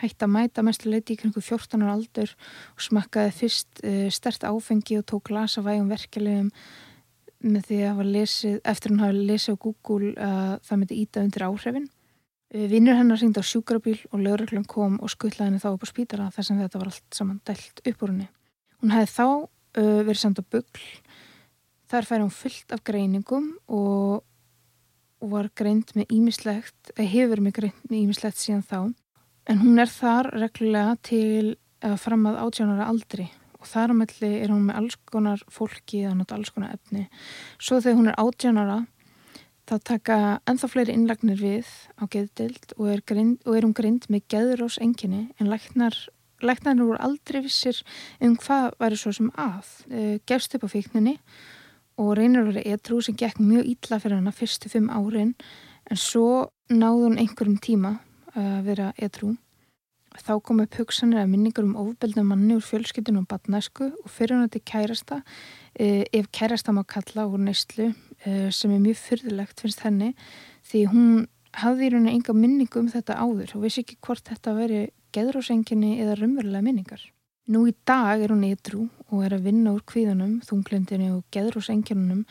hætti 0.00 0.26
að 0.26 0.32
mæta 0.34 0.64
mestuleiti 0.66 1.14
í 1.14 1.20
kring 1.20 1.34
14 1.36 1.84
ára 1.84 1.94
aldur 1.94 2.32
og 2.74 2.82
smakkaði 2.82 3.34
fyrst 3.36 3.82
eh, 3.84 4.08
stert 4.10 4.46
áfengi 4.48 4.98
og 4.98 5.06
tók 5.10 5.28
glasa 5.28 5.62
vægum 5.62 5.92
verkefliðum 5.92 6.50
með 7.44 7.66
því 7.68 7.80
að 7.90 8.00
lesið, 8.08 8.56
eftir 8.64 8.94
hann 8.94 9.04
hafi 9.04 9.26
lesið 9.28 9.58
á 9.60 9.62
Google 9.66 10.14
að 10.16 10.54
það 10.64 10.80
myndi 10.80 11.00
íta 11.02 11.22
undir 11.22 11.46
áhrifin. 11.46 11.90
Eh, 12.54 12.66
Vinnur 12.72 12.96
hennar 12.98 13.20
ringdi 13.20 13.44
á 13.44 13.44
sjúkrabíl 13.44 13.98
og 14.10 14.24
lögreglum 14.24 14.64
kom 14.66 14.96
og 15.02 15.12
skuttlaði 15.12 15.52
henni 15.52 15.62
þá 15.62 15.74
upp 15.74 15.84
á 15.84 15.92
spítara 15.92 16.30
þar 16.34 16.48
sem 16.48 16.64
þetta 16.64 16.80
var 16.80 16.90
allt 16.90 17.20
saman 17.20 17.42
dælt 17.44 17.84
upp 17.84 18.02
úr 18.02 18.14
henni. 18.14 18.30
Hún 18.84 18.92
hefði 18.92 19.12
þá 19.14 19.24
uh, 19.24 20.00
verið 20.04 20.18
samt 20.20 20.40
á 20.40 20.44
byggl. 20.44 20.82
Þar 21.88 22.06
fær 22.10 22.20
hún 22.20 22.34
fullt 22.36 22.74
af 22.76 22.82
greiningum 22.84 23.46
og, 23.72 24.18
og 25.24 25.30
var 25.32 25.48
greint 25.56 25.94
með 25.96 26.12
ímislegt, 26.12 26.90
eða 26.92 27.06
hefur 27.14 27.40
með 27.40 27.54
greint 27.62 27.86
með 27.88 28.02
ímislegt 28.02 28.42
síðan 28.42 28.66
þá. 28.68 28.80
En 29.48 29.62
hún 29.62 29.80
er 29.80 29.88
þar 29.88 30.28
reglulega 30.36 30.98
til 31.08 31.54
að 31.80 31.96
fram 32.04 32.28
að 32.28 32.42
átjánara 32.42 32.90
aldri 32.92 33.30
og 33.56 33.70
þar 33.70 33.94
á 33.96 34.00
melli 34.02 34.30
er 34.42 34.52
hún 34.52 34.66
með 34.68 34.82
alls 34.82 34.98
konar 35.08 35.44
fólki 35.48 36.02
eða 36.04 36.18
nátt 36.18 36.34
alls 36.36 36.52
konar 36.52 36.76
efni. 36.76 37.06
Svo 37.56 37.80
þegar 37.80 37.98
hún 38.02 38.10
er 38.12 38.20
átjánara 38.20 38.78
þá 39.64 39.74
taka 39.88 40.18
enþá 40.50 40.68
fleiri 40.74 40.96
innlagnir 40.98 41.40
við 41.40 41.72
á 41.96 42.04
geðdild 42.04 42.76
og 42.76 42.90
er, 42.92 43.00
grind, 43.08 43.40
og 43.48 43.56
er 43.56 43.64
hún 43.64 43.76
greint 43.76 44.10
með 44.12 44.26
geðurós 44.34 44.76
enginni 44.84 45.30
en 45.40 45.48
læknar 45.48 45.96
Læknarnir 46.42 46.88
voru 46.88 46.98
aldrei 47.00 47.44
vissir 47.44 47.82
um 48.20 48.36
hvað 48.36 48.72
væri 48.80 48.98
svo 48.98 49.12
sem 49.12 49.30
að. 49.38 49.70
Uh, 49.90 50.16
gefst 50.26 50.56
upp 50.56 50.66
á 50.66 50.74
fíkninni 50.74 51.18
og 52.00 52.16
reynir 52.18 52.42
að 52.42 52.50
vera 52.52 52.66
edru 52.74 53.00
sem 53.02 53.16
gekk 53.16 53.38
mjög 53.38 53.70
ítla 53.76 54.00
fyrir 54.02 54.18
hana 54.18 54.34
fyrstu 54.34 54.72
fimm 54.72 54.90
árin 54.90 55.34
en 55.90 56.00
svo 56.00 56.50
náði 56.72 57.06
hún 57.06 57.20
einhverjum 57.22 57.60
tíma 57.62 57.98
að 58.34 58.60
vera 58.66 58.92
edru 58.98 59.36
Þá 60.14 60.36
kom 60.46 60.60
upp 60.62 60.76
hugsanir 60.78 61.18
að 61.18 61.30
minningar 61.32 61.64
um 61.66 61.74
ofbeldum 61.80 62.28
manni 62.30 62.54
úr 62.54 62.62
fjölskyldun 62.62 63.18
og 63.24 63.26
batnæsku 63.30 63.88
og 63.90 64.10
fyrir 64.14 64.38
hann 64.38 64.50
til 64.52 64.62
kærasta, 64.62 65.22
eh, 65.74 66.04
ef 66.12 66.28
kærasta 66.30 66.70
má 66.70 66.84
kalla 66.86 67.26
úr 67.26 67.38
neyslu, 67.42 67.94
eh, 68.24 68.50
sem 68.50 68.70
er 68.70 68.78
mjög 68.78 68.96
fyrðilegt 68.96 69.60
finnst 69.60 69.80
henni, 69.80 70.14
því 70.62 70.86
hún 70.86 71.26
hafði 71.52 71.86
í 71.86 71.90
rauninni 71.90 72.14
enga 72.14 72.32
minningu 72.32 72.78
um 72.78 72.88
þetta 72.88 73.18
áður 73.18 73.56
og 73.56 73.62
vissi 73.62 73.82
ekki 73.82 73.96
hvort 74.00 74.24
þetta 74.24 74.54
veri 74.56 74.90
geðrósenginni 75.14 75.98
eða 76.02 76.18
rumverulega 76.20 76.64
minningar. 76.66 77.02
Nú 77.44 77.66
í 77.68 77.74
dag 77.84 78.22
er 78.24 78.32
hún 78.32 78.46
ytrú 78.48 78.86
og 79.12 79.24
er 79.26 79.34
að 79.36 79.50
vinna 79.50 79.74
úr 79.74 79.82
kvíðunum, 79.84 80.38
þunglindinu 80.46 81.10
og 81.18 81.24
geðrósenginunum 81.34 82.22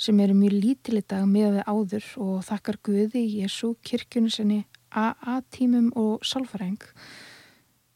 sem 0.00 0.20
eru 0.24 0.36
mjög 0.36 0.54
lítil 0.62 0.96
í 0.96 1.02
dag 1.04 1.26
með 1.28 1.58
við 1.58 1.66
áður 1.68 2.06
og 2.24 2.38
þakkar 2.46 2.78
Guði, 2.88 3.26
Jésu, 3.42 3.74
kirkjunu 3.84 4.32
sinni, 4.32 4.62
AA-tímum 4.88 5.90
og 5.98 6.24
sálfæring 6.24 6.80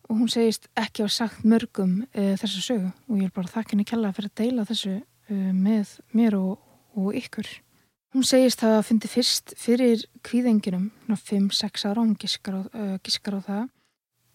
og 0.07 0.21
hún 0.21 0.29
segist 0.31 0.69
ekki 0.79 1.07
á 1.07 1.09
sagt 1.11 1.45
mörgum 1.49 2.03
uh, 2.05 2.35
þessa 2.39 2.61
sögu 2.63 2.91
og 2.93 3.23
ég 3.23 3.31
er 3.31 3.35
bara 3.35 3.51
þakkinni 3.51 3.87
kella 3.89 4.13
fyrir 4.13 4.31
að 4.31 4.43
deila 4.43 4.67
þessu 4.69 4.99
uh, 5.01 5.53
með 5.57 5.97
mér 6.13 6.37
og, 6.39 6.61
og 6.93 7.17
ykkur. 7.17 7.49
Hún 8.13 8.25
segist 8.25 8.61
að 8.65 8.77
það 8.77 8.87
fundi 8.91 9.11
fyrst 9.13 9.57
fyrir 9.61 10.05
kvíðenginum, 10.25 10.91
5-6 11.09 11.89
ára, 11.89 12.05
hún 12.05 12.15
giskar 12.21 12.61
á, 12.61 12.63
uh, 12.69 12.95
giskar 13.01 13.41
á 13.41 13.49
það 13.49 13.65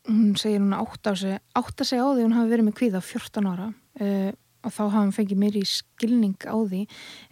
hún 0.09 0.35
segir 0.39 0.61
hún 0.61 0.73
átt 0.73 1.07
á 1.07 1.13
sig 1.15 1.37
átt 1.53 1.81
að 1.81 1.89
segja 1.91 2.05
á 2.05 2.09
því 2.13 2.25
hún 2.25 2.37
hafi 2.37 2.53
verið 2.53 2.67
með 2.67 2.77
kvíða 2.79 3.01
14 3.05 3.49
ára 3.51 3.67
uh, 3.69 4.31
og 4.61 4.73
þá 4.73 4.81
hafa 4.81 5.03
hún 5.03 5.15
fengið 5.15 5.41
mér 5.41 5.57
í 5.57 5.63
skilning 5.65 6.45
á 6.45 6.57
því 6.57 6.81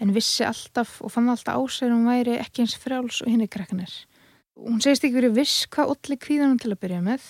en 0.02 0.14
vissi 0.14 0.46
alltaf 0.46 1.00
og 1.06 1.14
fann 1.14 1.30
alltaf 1.30 1.58
á 1.58 1.62
sig 1.70 1.90
hún 1.90 2.10
væri 2.10 2.38
ekki 2.38 2.66
eins 2.66 2.78
frjáls 2.78 3.22
og 3.24 3.32
hinn 3.32 3.46
er 3.46 3.52
krekkanir 3.52 3.94
hún 4.60 4.82
segist 4.84 5.06
ekki 5.06 5.18
verið 5.18 5.40
viss 5.40 5.66
hvað 5.72 5.96
allir 5.96 6.22
kvíðanum 6.26 6.62
til 6.62 6.74
að 6.74 6.82
byrja 6.84 7.02
með 7.06 7.28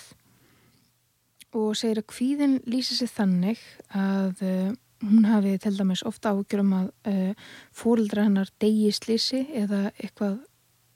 og 1.56 1.74
segir 1.78 2.02
að 2.04 2.10
kvíðin 2.12 2.60
lýsa 2.70 3.00
sig 3.00 3.12
þannig 3.12 3.62
að 3.96 4.44
uh, 4.46 4.70
hún 5.06 5.26
hafi 5.26 5.56
til 5.62 5.78
dæmis 5.78 6.04
ofta 6.06 6.34
ágjör 6.36 6.64
um 6.66 6.76
að 6.82 6.92
uh, 7.10 7.48
fórildra 7.72 8.28
hennar 8.28 8.52
degi 8.62 8.92
slísi 8.94 9.46
eða 9.56 9.90
eitthvað, 9.96 10.38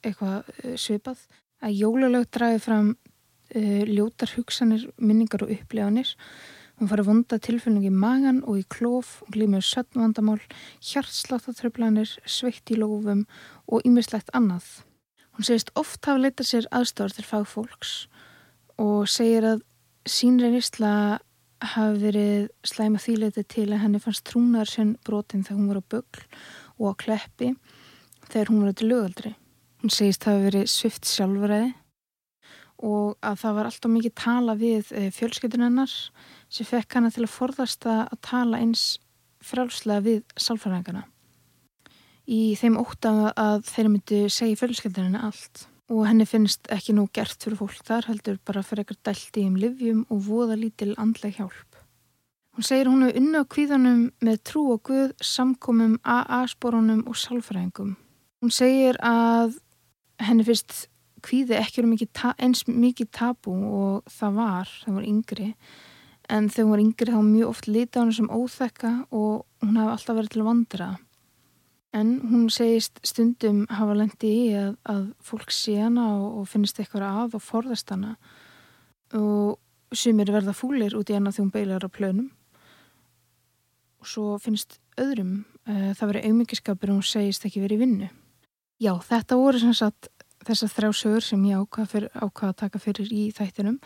eitthvað 0.04 0.52
svipað. 0.78 1.24
Að 1.64 1.80
jólalög 1.80 2.28
draði 2.36 2.60
fram 2.62 2.92
uh, 3.56 3.84
ljótar 3.90 4.34
hugsanir, 4.38 4.90
minningar 4.98 5.46
og 5.46 5.54
uppleganir. 5.54 6.16
Hún 6.82 6.90
fari 6.90 7.06
vonda 7.06 7.38
tilfinning 7.38 7.86
í 7.86 7.94
magan 7.94 8.42
og 8.50 8.58
í 8.60 8.64
klóf, 8.66 9.20
hún 9.22 9.36
glýmur 9.36 9.66
sötnvandamál, 9.66 10.40
hjartsláttartröflanir, 10.82 12.10
sveitt 12.26 12.72
í 12.74 12.80
lófum 12.80 13.28
og 13.70 13.86
ymmislegt 13.86 14.34
annað. 14.34 14.82
Hún 15.38 15.46
segist 15.46 15.72
oft 15.80 16.06
hafa 16.06 16.22
leitað 16.22 16.50
sér 16.50 16.70
aðstofar 16.74 17.14
til 17.14 17.26
fagfólks 17.26 17.94
og 18.82 19.06
segir 19.10 19.46
að 19.48 19.62
sínreinistla 20.10 21.22
hafi 21.74 22.02
verið 22.02 22.50
slæma 22.68 23.00
þýleiti 23.00 23.46
til 23.48 23.70
að 23.70 23.84
henni 23.86 24.02
fannst 24.04 24.26
trúnar 24.28 24.70
sinn 24.70 24.98
brotin 25.06 25.46
þegar 25.46 25.60
hún 25.60 25.70
var 25.72 25.80
á 25.80 25.92
bögl 25.94 26.26
og 26.82 26.90
á 26.92 26.94
kleppi 27.06 27.54
þegar 28.28 28.52
hún 28.52 28.66
var 28.66 28.76
til 28.78 28.90
lögaldri. 28.92 29.34
Hún 29.84 29.94
segist 29.94 30.28
hafi 30.28 30.50
verið 30.50 30.70
svift 30.72 31.08
sjálfræði 31.08 31.72
og 32.84 33.16
að 33.24 33.40
það 33.44 33.58
var 33.58 33.70
alltaf 33.70 33.94
mikið 33.94 34.16
tala 34.20 34.56
við 34.60 34.92
eh, 34.92 35.10
fjölskyldunennar 35.16 35.94
sem 36.52 36.68
fekk 36.68 37.00
hana 37.00 37.12
til 37.14 37.26
að 37.26 37.34
forðast 37.34 37.88
að 37.88 38.18
tala 38.26 38.60
eins 38.60 38.98
frálslega 39.44 40.04
við 40.04 40.24
sálfræðingana. 40.40 41.06
Í 42.28 42.56
þeim 42.60 42.80
ótaf 42.80 43.34
að 43.36 43.66
þeir 43.68 43.90
myndi 43.92 44.20
segja 44.32 44.60
fjölskyldunenna 44.62 45.24
allt 45.28 45.66
og 45.92 46.06
henni 46.08 46.26
finnst 46.28 46.70
ekki 46.72 46.96
nú 46.96 47.10
gert 47.14 47.44
fyrir 47.44 47.60
fólk 47.60 47.84
þar 47.88 48.08
heldur 48.08 48.40
bara 48.48 48.64
fyrir 48.64 48.86
ekkert 48.86 49.04
dælti 49.10 49.44
um 49.50 49.58
livjum 49.60 50.06
og 50.10 50.24
voða 50.28 50.58
lítil 50.60 50.94
andleg 50.96 51.36
hjálp. 51.40 51.80
Hún 52.54 52.66
segir 52.68 52.88
hún 52.88 53.04
hefur 53.04 53.20
unna 53.20 53.42
á 53.42 53.50
kvíðanum 53.50 54.02
með 54.22 54.40
trú 54.46 54.64
og 54.76 54.84
guð, 54.86 55.12
samkomum, 55.20 55.98
AA-sporunum 56.06 57.02
og 57.10 57.18
sálfræðingum. 57.18 57.96
Hún 58.44 58.54
segir 58.54 59.00
að 59.02 59.58
henni 60.22 60.46
finnst 60.46 60.88
kvíði 61.24 61.58
ekki 61.60 61.86
mikið 61.88 62.22
eins 62.38 62.66
mikið 62.68 63.10
tabú 63.16 63.54
og 63.54 64.12
það 64.12 64.38
var, 64.38 64.76
það 64.84 65.00
var 65.00 65.08
yngri. 65.10 65.50
En 66.32 66.48
þegar 66.50 66.66
hún 66.66 66.74
var 66.74 66.84
yngri 66.84 67.16
þá 67.16 67.24
mjög 67.28 67.50
oft 67.50 67.68
litað 67.68 68.04
hann 68.04 68.14
sem 68.18 68.30
óþekka 68.32 68.94
og 69.12 69.34
hún 69.64 69.80
hafi 69.80 69.96
alltaf 69.96 70.18
verið 70.20 70.36
til 70.36 70.44
að 70.44 70.50
vandra. 70.52 70.90
En 71.94 72.14
hún 72.32 72.48
segist 72.50 73.02
stundum 73.06 73.66
hafa 73.70 73.98
lendi 73.98 74.30
í 74.30 74.46
að, 74.58 74.78
að 74.90 75.04
fólk 75.22 75.52
sé 75.54 75.76
hana 75.78 76.08
og, 76.16 76.40
og 76.40 76.48
finnist 76.50 76.80
eitthvað 76.82 77.06
að 77.10 77.36
og 77.38 77.44
forðast 77.46 77.94
hana. 77.94 78.16
Og 79.14 79.60
sumir 79.94 80.32
verða 80.34 80.56
fúlir 80.58 80.96
út 80.98 81.12
í 81.12 81.18
hana 81.18 81.32
þegar 81.32 81.46
hún 81.46 81.54
beilar 81.54 81.86
á 81.86 81.90
plönum. 81.94 82.32
Og 84.02 84.10
svo 84.10 84.40
finnst 84.42 84.80
öðrum 85.00 85.44
uh, 85.70 85.94
það 85.94 86.10
verið 86.10 86.28
auðmyggiskapur 86.30 86.92
og 86.92 87.00
hún 87.00 87.08
segist 87.08 87.46
ekki 87.46 87.62
verið 87.64 87.78
í 87.78 87.84
vinnu. 87.86 88.10
Já, 88.82 88.94
þetta 89.06 89.38
voru 89.40 89.62
sem 89.62 89.76
sagt 89.78 90.10
þessar 90.48 90.72
þrjá 90.74 90.90
sögur 91.00 91.26
sem 91.26 91.44
ég 91.48 91.62
ákvaða 91.62 92.10
ákvað 92.20 92.50
að 92.50 92.58
taka 92.62 92.82
fyrir 92.82 93.12
í 93.14 93.24
þættinum 93.36 93.78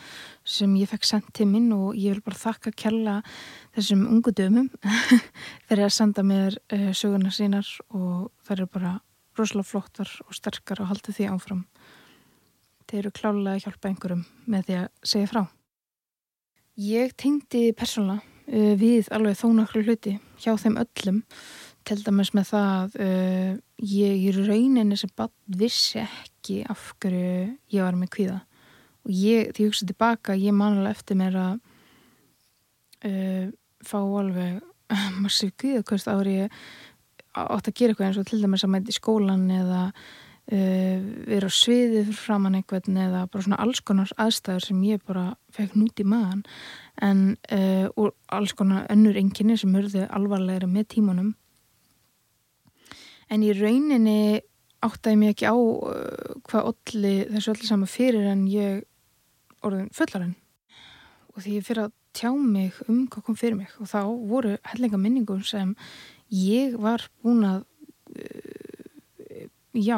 sem 0.48 0.76
ég 0.80 0.90
fekk 0.92 1.08
sendt 1.08 1.32
til 1.38 1.48
minn 1.50 1.72
og 1.76 1.98
ég 1.98 2.16
vil 2.16 2.24
bara 2.26 2.40
þakka 2.40 2.74
kjalla 2.78 3.18
þessum 3.76 4.06
ungu 4.10 4.34
dömum 4.36 4.70
fyrir 5.68 5.88
að 5.88 5.96
senda 5.98 6.26
mér 6.26 6.58
uh, 6.74 6.90
sögurnar 6.92 7.36
sínar 7.36 7.70
og 7.90 8.32
það 8.48 8.56
eru 8.58 8.70
bara 8.78 8.94
rosalega 9.38 9.72
flottar 9.72 10.14
og 10.26 10.34
sterkar 10.34 10.82
og 10.82 10.90
haldi 10.92 11.14
því 11.14 11.30
áfram. 11.36 11.66
Þeir 12.88 13.04
eru 13.04 13.14
klálega 13.14 13.54
að 13.58 13.64
hjálpa 13.66 13.92
einhverjum 13.92 14.26
með 14.48 14.68
því 14.68 14.80
að 14.80 14.90
segja 15.12 15.32
frá. 15.34 15.44
Ég 16.78 17.14
tengdi 17.20 17.64
persónulega 17.78 18.22
uh, 18.24 18.74
við 18.80 19.10
alveg 19.14 19.40
þó 19.40 19.48
nokkru 19.54 19.86
hluti 19.88 20.18
hjá 20.42 20.54
þeim 20.60 20.78
öllum 20.82 21.24
til 21.88 22.02
dæmis 22.04 22.34
með 22.36 22.50
það 22.52 22.70
að 22.74 22.98
uh, 23.04 23.52
ég 23.88 24.26
í 24.28 24.34
rauninni 24.36 24.98
sem 25.00 25.12
bann 25.16 25.34
vissi 25.60 26.02
ekki 26.04 26.37
af 26.70 26.92
hverju 27.02 27.32
ég 27.74 27.84
var 27.84 27.98
með 27.98 28.14
kvíða. 28.16 28.38
Og 29.08 29.14
ég, 29.14 29.52
því 29.56 29.64
ég 29.64 29.72
hugsa 29.72 29.88
tilbaka, 29.88 30.36
ég 30.36 30.56
manlega 30.56 30.96
eftir 30.96 31.20
mér 31.20 31.40
að 31.40 31.58
uh, 33.08 33.50
fá 33.86 34.00
alveg 34.02 34.62
massíf 35.24 35.56
kvíða 35.60 35.84
hvort 35.88 36.12
ári 36.12 36.38
átt 37.38 37.70
að 37.70 37.76
gera 37.76 37.94
eitthvað 37.94 38.08
eins 38.10 38.22
og 38.22 38.30
til 38.30 38.40
dæmis 38.42 38.66
að 38.66 38.74
mæta 38.74 38.92
í 38.92 38.96
skólan 38.98 39.46
eða 39.54 39.82
uh, 39.92 40.98
vera 41.28 41.50
á 41.50 41.54
sviði 41.54 42.04
fyrir 42.08 42.20
framann 42.20 42.58
einhvern 42.58 43.02
eða 43.06 43.26
bara 43.32 43.46
svona 43.46 43.60
alls 43.64 43.82
konar 43.86 44.14
aðstæður 44.18 44.68
sem 44.68 44.84
ég 44.88 45.04
bara 45.08 45.28
fekk 45.56 45.76
nút 45.78 46.02
í 46.02 46.08
maðan 46.08 46.46
en 47.04 47.26
uh, 47.54 47.88
og 47.96 48.16
alls 48.34 48.56
konar 48.58 48.88
önnur 48.94 49.20
enginni 49.20 49.58
sem 49.60 49.76
hörðu 49.76 50.08
alvarlega 50.08 50.70
með 50.70 50.90
tímunum 50.96 51.36
en 53.30 53.44
í 53.44 53.54
rauninni 53.56 54.42
áttaði 54.86 55.20
mér 55.20 55.34
ekki 55.34 55.48
á 55.50 55.56
uh, 55.56 56.36
hvað 56.48 56.72
allir 56.74 57.32
þessu 57.34 57.54
allir 57.54 57.70
sama 57.70 57.90
fyrir 57.90 58.28
en 58.30 58.44
ég 58.52 58.84
orðin 59.66 59.90
fullarinn 59.96 60.36
og 61.34 61.44
því 61.44 61.56
ég 61.58 61.66
fyrir 61.66 61.88
að 61.88 61.96
tjá 62.18 62.32
mig 62.34 62.78
um 62.90 63.06
hvað 63.12 63.26
kom 63.28 63.38
fyrir 63.38 63.58
mig. 63.60 63.72
Og 63.82 63.90
þá 63.90 64.02
voru 64.30 64.56
hellinga 64.72 65.00
minningum 65.02 65.44
sem 65.46 65.74
ég 66.34 66.78
var 66.82 67.06
búin 67.22 67.46
að 67.46 67.64
uh, 68.18 69.48
já, 69.78 69.98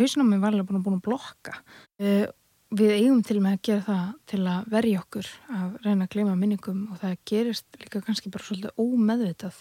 hausnámi 0.00 0.40
var 0.40 0.54
alveg 0.54 0.68
búin 0.68 0.80
að 0.80 0.86
búin 0.86 1.00
að 1.00 1.06
blokka. 1.08 1.58
Uh, 2.00 2.28
við 2.70 2.94
eigum 3.00 3.20
til 3.26 3.40
með 3.42 3.56
að 3.56 3.64
gera 3.66 3.84
það 3.88 4.06
til 4.30 4.40
að 4.46 4.70
verja 4.76 5.02
okkur 5.02 5.28
að 5.58 5.74
reyna 5.84 6.06
að 6.06 6.12
gleyma 6.14 6.38
minningum 6.38 6.86
og 6.92 7.00
það 7.02 7.18
gerist 7.26 7.80
líka 7.82 8.02
kannski 8.06 8.32
bara 8.32 8.46
svolítið 8.46 8.80
ómeðvitað. 8.80 9.60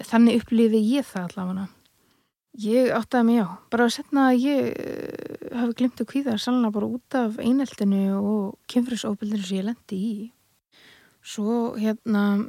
Þannig 0.00 0.40
upplifi 0.40 0.80
ég 0.94 1.08
það 1.08 1.26
allavega 1.26 1.68
Ég 2.58 2.90
áttaði 2.90 3.26
mig 3.28 3.38
á, 3.46 3.62
bara 3.70 3.86
að 3.86 3.92
setna 3.94 4.26
að 4.32 4.40
ég 4.42 4.64
uh, 4.74 5.58
hafi 5.60 5.74
glimt 5.78 6.00
að 6.02 6.08
kvíða 6.10 6.34
sannlega 6.42 6.74
bara 6.74 6.88
út 6.90 7.14
af 7.14 7.36
eineltinu 7.38 8.00
og 8.18 8.56
kynfrisofbildinu 8.70 9.44
sem 9.46 9.60
ég 9.60 9.66
lendi 9.68 9.98
í. 9.98 10.14
Svo 11.22 11.76
hérna 11.78 12.40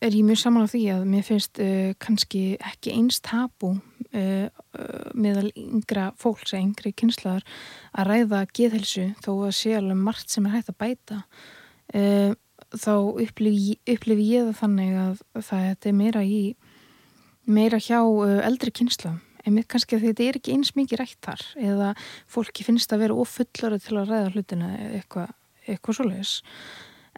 er 0.00 0.14
ég 0.14 0.24
mjög 0.24 0.40
saman 0.40 0.64
á 0.64 0.72
því 0.72 0.80
að 0.94 1.04
mér 1.12 1.26
finnst 1.26 1.60
uh, 1.60 1.92
kannski 2.00 2.56
ekki 2.64 2.94
eins 2.96 3.20
tabu 3.20 3.74
uh, 3.76 4.48
meðal 5.12 5.52
yngra 5.52 6.08
fólks 6.16 6.54
eða 6.54 6.62
yngri 6.62 6.94
kynslaðar 6.96 7.44
að 7.92 8.08
ræða 8.08 8.42
geðhelsu 8.56 9.06
þó 9.20 9.30
að 9.34 9.54
sé 9.60 9.76
alveg 9.76 10.00
margt 10.00 10.32
sem 10.32 10.48
er 10.48 10.56
hægt 10.56 10.72
að 10.72 10.80
bæta. 10.80 11.20
Þá 12.76 12.92
upplifi, 13.22 13.76
upplifi 13.86 14.24
ég 14.32 14.48
það 14.48 14.58
þannig 14.58 14.96
að 14.98 15.20
það 15.46 15.68
er 15.70 15.94
meira 15.94 16.24
í 16.26 16.40
meira 17.46 17.78
hjá 17.78 18.00
eldri 18.42 18.72
kynslaðum 18.74 19.25
einmitt 19.46 19.68
kannski 19.70 19.96
að 19.96 20.08
þetta 20.10 20.26
er 20.26 20.38
ekki 20.40 20.54
eins 20.56 20.74
mikið 20.76 21.02
rætt 21.02 21.18
þar 21.24 21.42
eða 21.70 21.90
fólki 22.30 22.66
finnst 22.66 22.92
að 22.92 23.04
vera 23.06 23.18
ofullari 23.22 23.80
til 23.82 23.98
að 24.00 24.12
ræða 24.12 24.32
hlutina 24.34 24.70
eitthvað 24.92 25.34
eitthva 25.66 25.94
svoleiðis. 25.96 26.32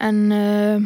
En 0.01 0.21
uh, 0.33 0.85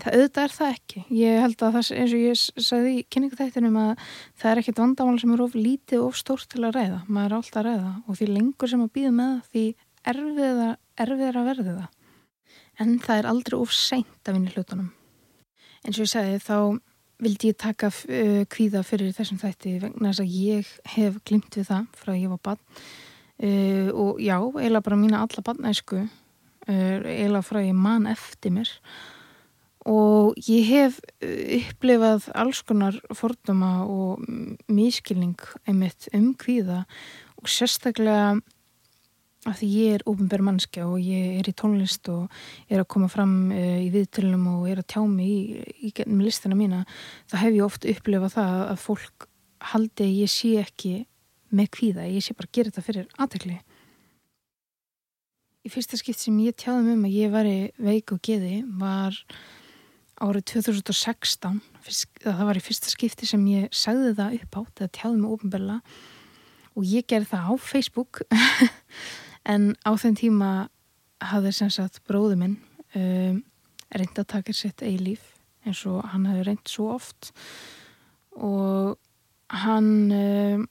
það 0.00 0.16
auðvitað 0.18 0.44
er 0.44 0.54
það 0.54 0.72
ekki. 0.72 1.02
Ég 1.18 1.40
held 1.44 1.56
að 1.58 1.76
það 1.76 1.90
eins 1.98 2.14
og 2.14 2.22
ég 2.24 2.64
sagði 2.68 2.94
í 2.94 3.04
kynningutættinum 3.12 3.80
að 3.82 3.92
það 4.40 4.50
er 4.50 4.62
ekkit 4.62 4.80
vandamál 4.82 5.18
sem 5.22 5.34
er 5.34 5.44
of 5.44 5.58
lítið 5.58 6.06
og 6.06 6.16
stórt 6.18 6.48
til 6.52 6.64
að 6.64 6.78
ræða. 6.78 7.02
Maður 7.08 7.30
er 7.30 7.36
alltaf 7.38 7.60
að 7.60 7.68
ræða 7.68 7.92
og 8.04 8.18
því 8.18 8.30
lengur 8.32 8.72
sem 8.72 8.84
að 8.84 8.94
býða 8.96 9.12
með 9.18 9.36
því 9.52 9.66
erfiðar 10.14 10.74
erfið 11.04 11.38
að 11.38 11.48
verði 11.50 11.76
það. 11.76 11.86
En 12.82 12.98
það 13.02 13.20
er 13.20 13.30
aldrei 13.30 13.56
of 13.60 13.72
seint 13.74 14.28
að 14.28 14.36
vinna 14.36 14.54
hlutunum. 14.54 14.90
En 15.84 15.94
svo 15.94 16.06
ég 16.06 16.10
segði 16.10 16.42
þá 16.42 16.58
vildi 17.22 17.52
ég 17.52 17.58
taka 17.60 17.90
uh, 17.92 18.42
kvíða 18.50 18.84
fyrir 18.86 19.14
þessum 19.16 19.40
þætti 19.42 19.78
vegna 19.82 20.10
þess 20.10 20.24
að 20.24 20.36
ég 20.38 20.70
hef 20.96 21.18
glimt 21.28 21.58
við 21.58 21.68
það 21.70 21.88
frá 21.98 22.12
að 22.14 22.20
ég 22.22 22.32
var 22.34 22.42
bann 22.50 22.60
uh, 22.60 23.88
og 23.92 24.22
já, 24.22 24.36
eiginlega 24.38 24.86
bara 24.88 25.00
mína 25.00 25.24
alla 25.24 25.44
bannæsku 25.46 26.00
uh, 26.04 26.08
eiginlega 26.68 27.44
frá 27.46 27.60
að 27.62 27.68
ég 27.70 27.82
man 27.86 28.08
eftir 28.10 28.54
mér. 28.54 28.72
Og 29.84 30.32
ég 30.48 30.64
hef 30.70 30.94
upplifað 31.20 32.30
alls 32.32 32.62
konar 32.64 32.96
forduma 33.12 33.84
og 33.84 34.22
mískilning 34.72 35.36
einmitt 35.68 36.08
um 36.16 36.30
kvíða 36.40 36.86
og 37.36 37.50
sérstaklega 37.52 38.38
af 39.48 39.58
því 39.60 39.68
ég 39.74 39.96
er 39.98 40.04
ofinbær 40.08 40.42
mannskja 40.44 40.86
og 40.88 41.02
ég 41.02 41.38
er 41.40 41.48
í 41.50 41.54
tónlist 41.56 42.08
og 42.12 42.32
er 42.68 42.82
að 42.82 42.90
koma 42.94 43.08
fram 43.12 43.34
uh, 43.52 43.78
í 43.82 43.90
viðtölunum 43.92 44.46
og 44.54 44.68
er 44.70 44.80
að 44.82 44.88
tjá 44.94 45.02
mig 45.08 45.28
í, 45.28 45.64
í, 45.88 45.92
í 45.92 46.18
listina 46.22 46.56
mína, 46.58 46.84
þá 47.30 47.36
hef 47.42 47.58
ég 47.58 47.66
oft 47.66 47.88
upplifað 47.88 48.36
það 48.38 48.62
að 48.70 48.80
fólk 48.84 49.28
haldi 49.72 50.06
að 50.06 50.16
ég 50.22 50.32
sé 50.32 50.54
ekki 50.60 50.94
með 51.54 51.70
kvíða, 51.76 52.08
ég 52.10 52.24
sé 52.24 52.36
bara 52.36 52.50
að 52.50 52.56
gera 52.58 52.72
þetta 52.72 52.86
fyrir 52.88 53.10
aðtekli. 53.20 53.58
Í 55.64 55.72
fyrsta 55.72 55.96
skipt 55.96 56.20
sem 56.20 56.40
ég 56.44 56.56
tjáði 56.60 56.96
um 56.96 57.04
að 57.06 57.14
ég 57.16 57.30
væri 57.32 57.58
veik 57.80 58.12
og 58.12 58.20
geði 58.24 58.58
var 58.80 59.16
árið 60.24 60.44
2016, 60.52 61.60
það 62.22 62.42
var 62.48 62.58
í 62.58 62.62
fyrsta 62.64 62.92
skipti 62.92 63.28
sem 63.28 63.44
ég 63.50 63.72
sagði 63.74 64.12
það 64.18 64.36
upp 64.38 64.58
átt, 64.60 64.74
það 64.82 64.92
tjáði 64.98 65.20
mig 65.20 65.34
ofinbærla 65.34 65.78
og 66.74 66.86
ég 66.90 67.06
gerði 67.10 67.30
það 67.32 67.48
á 67.50 67.52
Facebook 67.62 68.22
En 69.44 69.74
á 69.84 69.92
þenn 70.00 70.18
tíma 70.18 70.50
hafði 71.24 71.52
sem 71.56 71.70
sagt 71.72 72.02
bróðu 72.08 72.38
minn 72.40 72.58
um, 72.96 73.40
reynd 73.94 74.18
að 74.20 74.30
taka 74.32 74.54
sitt 74.56 74.82
eigi 74.82 75.00
líf 75.02 75.30
eins 75.64 75.80
og 75.88 76.02
hann 76.12 76.26
hefði 76.28 76.46
reynd 76.48 76.68
svo 76.68 76.90
oft. 76.96 77.32
Og 78.36 78.96
hann 79.64 79.90
um, 80.12 80.64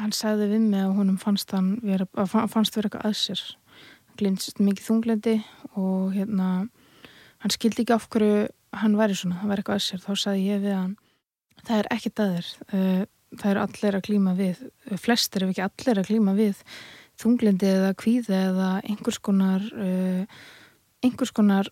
hann 0.00 0.14
sagði 0.16 0.50
við 0.54 0.66
mig 0.72 0.82
að 0.82 0.96
honum 0.98 1.20
fannst 1.20 1.52
hann 1.54 1.76
vera, 1.84 2.08
fannst 2.26 2.76
vera 2.76 2.88
eitthvað 2.88 3.08
að 3.10 3.18
sér. 3.20 3.44
Hann 4.08 4.18
glimtist 4.20 4.60
mikið 4.60 4.88
þunglendi 4.88 5.36
og 5.76 6.12
hérna 6.16 6.48
hann 7.42 7.54
skildi 7.54 7.84
ekki 7.84 7.96
af 7.96 8.08
hverju 8.12 8.48
hann 8.82 8.96
væri 8.96 9.16
svona, 9.18 9.40
hann 9.40 9.52
væri 9.52 9.62
eitthvað 9.62 9.80
að 9.80 9.86
sér. 9.86 10.04
Þá 10.04 10.12
sagði 10.16 10.46
ég 10.48 10.62
við 10.64 10.78
hann 10.78 10.96
það 11.62 11.78
er 11.78 11.90
ekkit 11.94 12.22
að 12.22 12.32
þér 12.36 12.50
uh, 12.78 13.04
það 13.32 13.50
er 13.52 13.60
allir 13.62 13.96
að 13.96 14.04
klíma 14.08 14.34
við 14.38 14.64
flestir 15.00 15.46
ef 15.46 15.52
ekki 15.52 15.64
allir 15.64 16.00
að 16.02 16.10
klíma 16.10 16.34
við 16.36 16.62
þunglindi 17.20 17.68
eða 17.68 17.94
kvíði 17.98 18.36
eða 18.38 18.68
einhvers 18.86 19.20
konar 19.22 19.64
uh, 19.76 20.42
einhvers 21.02 21.32
konar 21.34 21.70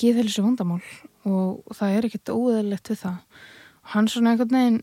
geðhelsu 0.00 0.44
vandamál 0.44 0.80
og, 1.26 1.60
það 1.74 1.96
er 1.96 2.08
ekkert 2.08 2.32
óðurlegt 2.32 2.92
við 2.92 3.02
það. 3.02 3.40
Og 3.80 3.94
hann 3.94 4.10
svona 4.10 4.34
einhvern 4.34 4.56
veginn 4.56 4.80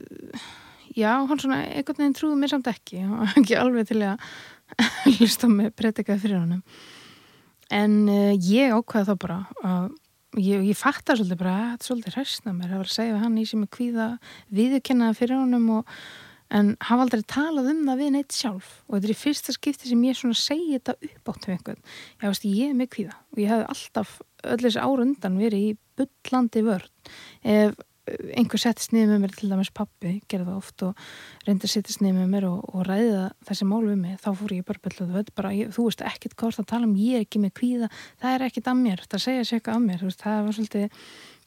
uh, 0.00 0.48
já, 0.96 1.12
hann 1.14 1.42
svona 1.42 1.62
einhvern 1.66 2.02
veginn 2.02 2.16
trúði 2.18 2.40
mér 2.40 2.54
samt 2.54 2.70
ekki 2.72 3.04
og 3.06 3.26
ekki 3.40 3.58
alveg 3.60 3.90
til 3.90 4.02
að 4.06 4.30
hlusta 5.16 5.50
með 5.50 5.74
pretikaði 5.78 6.24
fyrir 6.24 6.42
hann 6.42 6.62
en 7.70 7.98
uh, 8.10 8.32
ég 8.34 8.74
ákvaði 8.74 9.12
þá 9.12 9.18
bara 9.26 9.42
að 9.64 9.90
Ég, 10.38 10.60
ég 10.62 10.78
fattar 10.78 11.18
svolítið 11.18 11.40
bara 11.40 11.52
að 11.56 11.62
þetta 11.64 11.82
er 11.82 11.88
svolítið 11.88 12.14
hræstna 12.14 12.52
mér 12.54 12.68
að 12.68 12.76
vera 12.76 12.86
að 12.86 12.92
segja 12.94 13.14
við 13.16 13.22
hann 13.24 13.38
í 13.40 13.44
sem 13.50 13.62
er 13.64 13.70
kvíða 13.74 14.04
viðkennaði 14.54 15.16
fyrir 15.18 15.40
honum 15.40 15.64
og 15.74 15.96
en 16.50 16.72
hafa 16.88 17.06
aldrei 17.06 17.22
talað 17.30 17.70
um 17.74 17.84
það 17.88 18.02
við 18.02 18.10
neitt 18.16 18.36
sjálf. 18.36 18.72
Og 18.88 18.96
þetta 18.96 19.08
er 19.08 19.14
í 19.14 19.20
fyrsta 19.20 19.54
skipti 19.56 19.90
sem 19.90 20.06
ég 20.08 20.18
svona 20.18 20.38
segi 20.38 20.72
þetta 20.76 20.96
upp 21.10 21.32
átt 21.32 21.46
með 21.46 21.56
einhvern. 21.56 21.84
Ég 22.16 22.32
veist 22.32 22.48
ég 22.48 22.64
er 22.72 22.78
með 22.78 22.90
kvíða. 22.96 23.20
Og 23.30 23.42
ég 23.42 23.52
hef 23.52 23.68
alltaf 23.74 24.16
öll 24.50 24.62
þessi 24.64 24.82
ára 24.82 25.06
undan 25.06 25.38
verið 25.40 25.68
í 25.68 25.70
byllandi 26.00 26.64
vörn. 26.66 27.14
Ef 27.44 27.78
einhver 28.34 28.60
settist 28.60 28.94
niður 28.94 29.12
með 29.12 29.22
mér 29.24 29.34
til 29.36 29.48
dæmis 29.50 29.70
pappi 29.74 30.12
gerði 30.30 30.46
það 30.48 30.58
oft 30.58 30.84
og 30.86 31.02
reyndi 31.46 31.66
að 31.66 31.72
settist 31.74 32.02
niður 32.02 32.16
með 32.18 32.30
mér 32.34 32.46
og, 32.48 32.62
og 32.72 32.86
ræða 32.88 33.24
þessi 33.48 33.66
mál 33.68 33.82
við 33.86 33.98
mig 34.00 34.20
þá 34.22 34.30
fór 34.40 34.54
ég 34.56 34.70
bara 35.36 35.52
ég, 35.54 35.72
þú 35.74 35.86
veist 35.88 36.04
ekkert 36.06 36.36
hvort 36.40 36.62
að 36.62 36.70
tala 36.72 36.88
um 36.88 36.96
ég 36.98 37.20
er 37.20 37.26
ekki 37.26 37.42
með 37.42 37.54
kvíða 37.60 37.90
það 38.22 38.32
er 38.32 38.46
ekkert 38.48 38.70
að 38.72 38.80
mér, 38.80 39.04
það 39.06 39.24
segja 39.26 39.44
sér 39.44 39.60
eitthvað 39.60 39.78
að 39.78 39.86
mér 39.86 40.06
veist, 40.06 40.24
það 40.24 40.40
var 40.46 40.58
svolítið 40.58 40.88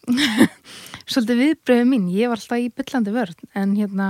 svolítið 1.13 1.41
viðbröðu 1.43 1.89
mín, 1.89 2.07
ég 2.13 2.31
var 2.31 2.39
alltaf 2.39 2.63
í 2.63 2.71
byllandi 2.77 3.15
vörn 3.17 3.51
en 3.59 3.75
hérna 3.79 4.09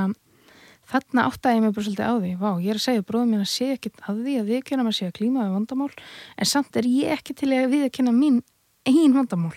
þarna 0.93 1.27
áttaði 1.29 1.57
ég 1.57 1.63
mig 1.65 1.75
bara 1.75 1.85
svolítið 1.87 2.07
á 2.07 2.13
því 2.13 2.31
Vá, 2.39 2.49
ég 2.61 2.71
er 2.71 2.79
að 2.79 2.85
segja 2.85 3.05
bróðum 3.09 3.33
mín 3.33 3.43
að 3.43 3.51
sé 3.51 3.69
ekki 3.73 3.91
að 3.99 4.23
því 4.23 4.39
að 4.39 4.49
viðkynna 4.53 4.85
maður 4.85 4.97
sé 4.99 5.09
að 5.09 5.15
klíma 5.19 5.45
við 5.45 5.55
vandamál 5.57 5.89
en 6.37 6.49
samt 6.53 6.79
er 6.79 6.89
ég 6.89 7.13
ekki 7.17 7.35
til 7.41 7.51
að 7.53 7.71
viðkynna 7.73 8.13
mín 8.15 8.41
einn 8.89 9.15
vandamál. 9.15 9.55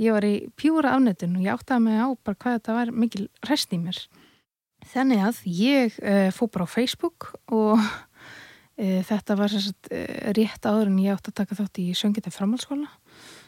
Ég 0.00 0.14
var 0.14 0.26
í 0.26 0.34
pjúra 0.58 0.96
afnötun 0.96 1.36
og 1.38 1.44
ég 1.44 1.54
áttaði 1.54 1.86
mig 1.86 2.00
á 2.02 2.08
bara 2.26 2.40
hvað 2.42 2.56
þetta 2.58 2.76
var 2.78 2.92
mikil 3.04 3.28
rest 3.46 3.74
í 3.74 3.78
mér. 3.78 4.00
Þannig 4.90 5.22
að 5.24 5.38
ég 5.48 5.94
uh, 6.02 6.28
fó 6.34 6.44
bara 6.50 6.66
á 6.66 6.74
Facebook 6.74 7.30
og 7.54 7.78
uh, 7.78 9.00
þetta 9.06 9.38
var 9.38 9.54
sagt, 9.54 9.88
uh, 9.94 10.32
rétt 10.36 10.66
áður 10.66 10.90
en 10.90 11.00
ég 11.04 11.14
átti 11.14 11.32
að 11.32 11.38
taka 11.40 11.58
þátt 11.60 11.80
í 11.80 11.86
söngita 11.96 12.34
framhaldsskóla. 12.34 12.90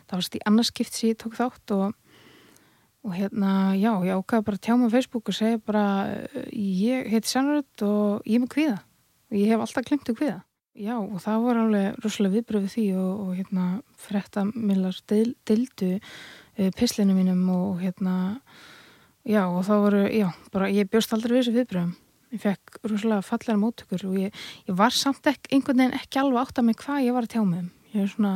Það 0.06 0.20
var 0.20 0.38
í 0.38 0.44
annarskipt 0.48 0.96
sem 0.96 1.10
ég 1.10 1.20
tók 1.20 1.36
þátt 1.36 1.74
og 1.76 1.96
og 3.06 3.14
hérna, 3.14 3.50
já, 3.78 3.92
ég 4.02 4.18
ákvaði 4.18 4.46
bara 4.48 4.58
að 4.58 4.64
tjá 4.66 4.74
mig 4.74 4.90
á 4.90 4.94
Facebook 4.96 5.30
og 5.30 5.36
segja 5.36 5.62
bara 5.62 5.84
ég 6.50 7.06
heiti 7.12 7.30
Sannrödd 7.30 7.84
og 7.86 8.26
ég 8.26 8.38
er 8.38 8.42
með 8.42 8.52
kviða 8.56 8.78
og 9.30 9.36
ég 9.38 9.52
hef 9.52 9.62
alltaf 9.62 9.86
glemt 9.86 10.10
um 10.10 10.18
kviða 10.18 10.40
já, 10.74 10.94
og 10.98 11.20
það 11.22 11.44
voru 11.44 11.62
alveg 11.66 12.00
rosalega 12.02 12.36
viðbröfið 12.36 12.72
því 12.74 12.86
og, 12.98 13.12
og 13.22 13.36
hérna 13.38 13.66
frettamillar 14.06 14.98
deil, 15.08 15.30
deildu 15.46 15.92
uh, 15.96 16.72
pislinu 16.76 17.14
mínum 17.16 17.44
og 17.54 17.84
hérna 17.84 18.16
já, 19.22 19.46
og 19.46 19.62
það 19.68 19.86
voru, 19.86 20.02
já, 20.10 20.28
bara 20.52 20.72
ég 20.74 20.90
bjóst 20.90 21.14
aldrei 21.14 21.36
við 21.36 21.44
þessu 21.44 21.56
viðbröfum 21.60 21.94
ég 22.34 22.42
fekk 22.42 22.80
rosalega 22.90 23.24
fallega 23.24 23.60
móttökur 23.60 24.06
og 24.10 24.16
ég, 24.18 24.46
ég 24.66 24.78
var 24.78 24.94
samt 24.94 25.28
ekki, 25.30 25.54
einhvern 25.54 25.84
veginn 25.84 26.00
ekki 26.00 26.20
alveg 26.22 26.42
átt 26.42 26.60
að 26.60 26.68
mig 26.68 26.80
hvað 26.82 27.04
ég 27.06 27.16
var 27.16 27.26
að 27.26 27.36
tjá 27.36 27.42
mig 27.46 27.62
um. 27.62 27.70
Ég 27.94 28.02
er 28.02 28.10
svona 28.12 28.32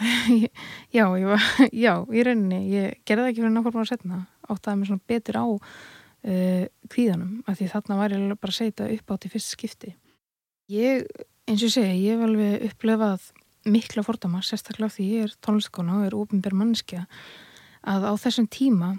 já, 0.96 1.04
ég 1.18 1.48
já, 1.84 1.94
í 2.08 2.24
rauninni 2.24 2.62
ég 2.72 3.02
gerði 3.06 3.26
það 3.26 3.32
ekki 3.32 3.42
fyrir 3.42 3.54
nákvæmlega 3.56 3.90
setna 3.90 4.22
áttaði 4.50 4.78
mig 4.78 4.90
svona 4.90 5.08
betur 5.12 5.38
á 5.38 5.46
uh, 5.52 6.64
kvíðanum, 6.92 7.36
af 7.46 7.58
því 7.58 7.68
þarna 7.74 8.00
var 8.00 8.16
ég 8.16 8.34
bara 8.40 8.54
að 8.54 8.58
þetta 8.62 8.90
upp 8.96 9.14
átt 9.14 9.28
í 9.28 9.32
fyrst 9.32 9.54
skipti. 9.54 9.94
Ég, 10.72 11.06
eins 11.48 11.64
og 11.66 11.72
segja, 11.74 11.94
ég 11.94 12.16
hef 12.16 12.26
alveg 12.26 12.66
upplefað 12.70 13.30
mikla 13.68 14.02
fordama 14.06 14.42
sérstaklega 14.42 14.96
því 14.96 15.08
ég 15.12 15.26
er 15.28 15.34
tónlistkona 15.44 16.00
og 16.00 16.06
er 16.08 16.18
ofinbér 16.18 16.56
mannskja 16.58 17.04
að 17.86 18.06
á 18.10 18.12
þessum 18.18 18.48
tíma 18.50 18.92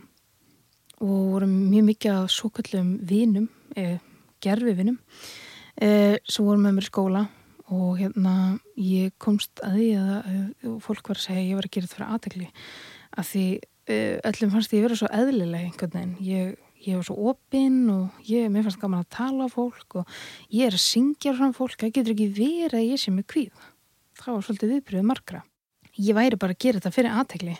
og 1.04 1.16
vorum 1.34 1.54
mjög 1.72 1.88
mikið 1.90 2.14
að 2.16 2.28
svo 2.32 2.52
kallum 2.54 2.94
vinum, 3.04 3.50
eh, 3.76 3.98
gerfi 4.44 4.76
vinum 4.78 5.00
eh, 5.76 6.16
sem 6.24 6.46
vorum 6.46 6.64
með 6.64 6.78
mér 6.78 6.88
skóla 6.88 7.24
og 7.72 8.00
hérna 8.00 8.34
ég 8.76 9.14
komst 9.24 9.62
að 9.64 9.78
því 9.80 9.88
að, 10.00 10.12
að 10.68 10.76
fólk 10.84 11.12
var 11.12 11.20
að 11.20 11.26
segja 11.28 11.42
að 11.42 11.48
ég 11.48 11.60
var 11.60 11.68
að 11.70 11.76
gera 11.76 11.88
þetta 11.88 11.96
fyrir 11.96 12.14
aðtegli 12.16 12.50
að 13.14 13.30
því 13.30 13.46
uh, 13.64 14.16
öllum 14.30 14.54
fannst 14.54 14.74
ég 14.74 14.82
að 14.82 14.88
vera 14.88 15.00
svo 15.00 15.10
eðlileg 15.20 15.68
einhvern 15.70 15.94
veginn. 15.96 16.16
Ég, 16.28 16.54
ég 16.84 17.00
var 17.00 17.08
svo 17.08 17.32
opinn 17.32 17.80
og 17.94 18.30
ég, 18.30 18.50
mér 18.52 18.68
fannst 18.68 18.82
gaman 18.82 19.06
að 19.06 19.12
tala 19.16 19.48
á 19.48 19.54
fólk 19.54 20.00
og 20.02 20.18
ég 20.50 20.68
er 20.68 20.78
að 20.78 20.86
syngja 20.86 21.36
frá 21.38 21.52
fólk. 21.56 21.78
Það 21.80 21.96
getur 22.00 22.16
ekki 22.16 22.30
verið 22.36 22.80
að 22.82 22.90
ég 22.90 23.04
sé 23.04 23.14
mig 23.14 23.28
kvíð 23.32 23.70
það 24.20 24.36
var 24.36 24.46
svolítið 24.48 24.74
viðbröðið 24.74 25.10
margra. 25.10 25.44
Ég 25.94 26.18
væri 26.18 26.40
bara 26.42 26.56
að 26.56 26.64
gera 26.64 26.80
þetta 26.80 26.94
fyrir 26.96 27.20
aðtegli 27.20 27.58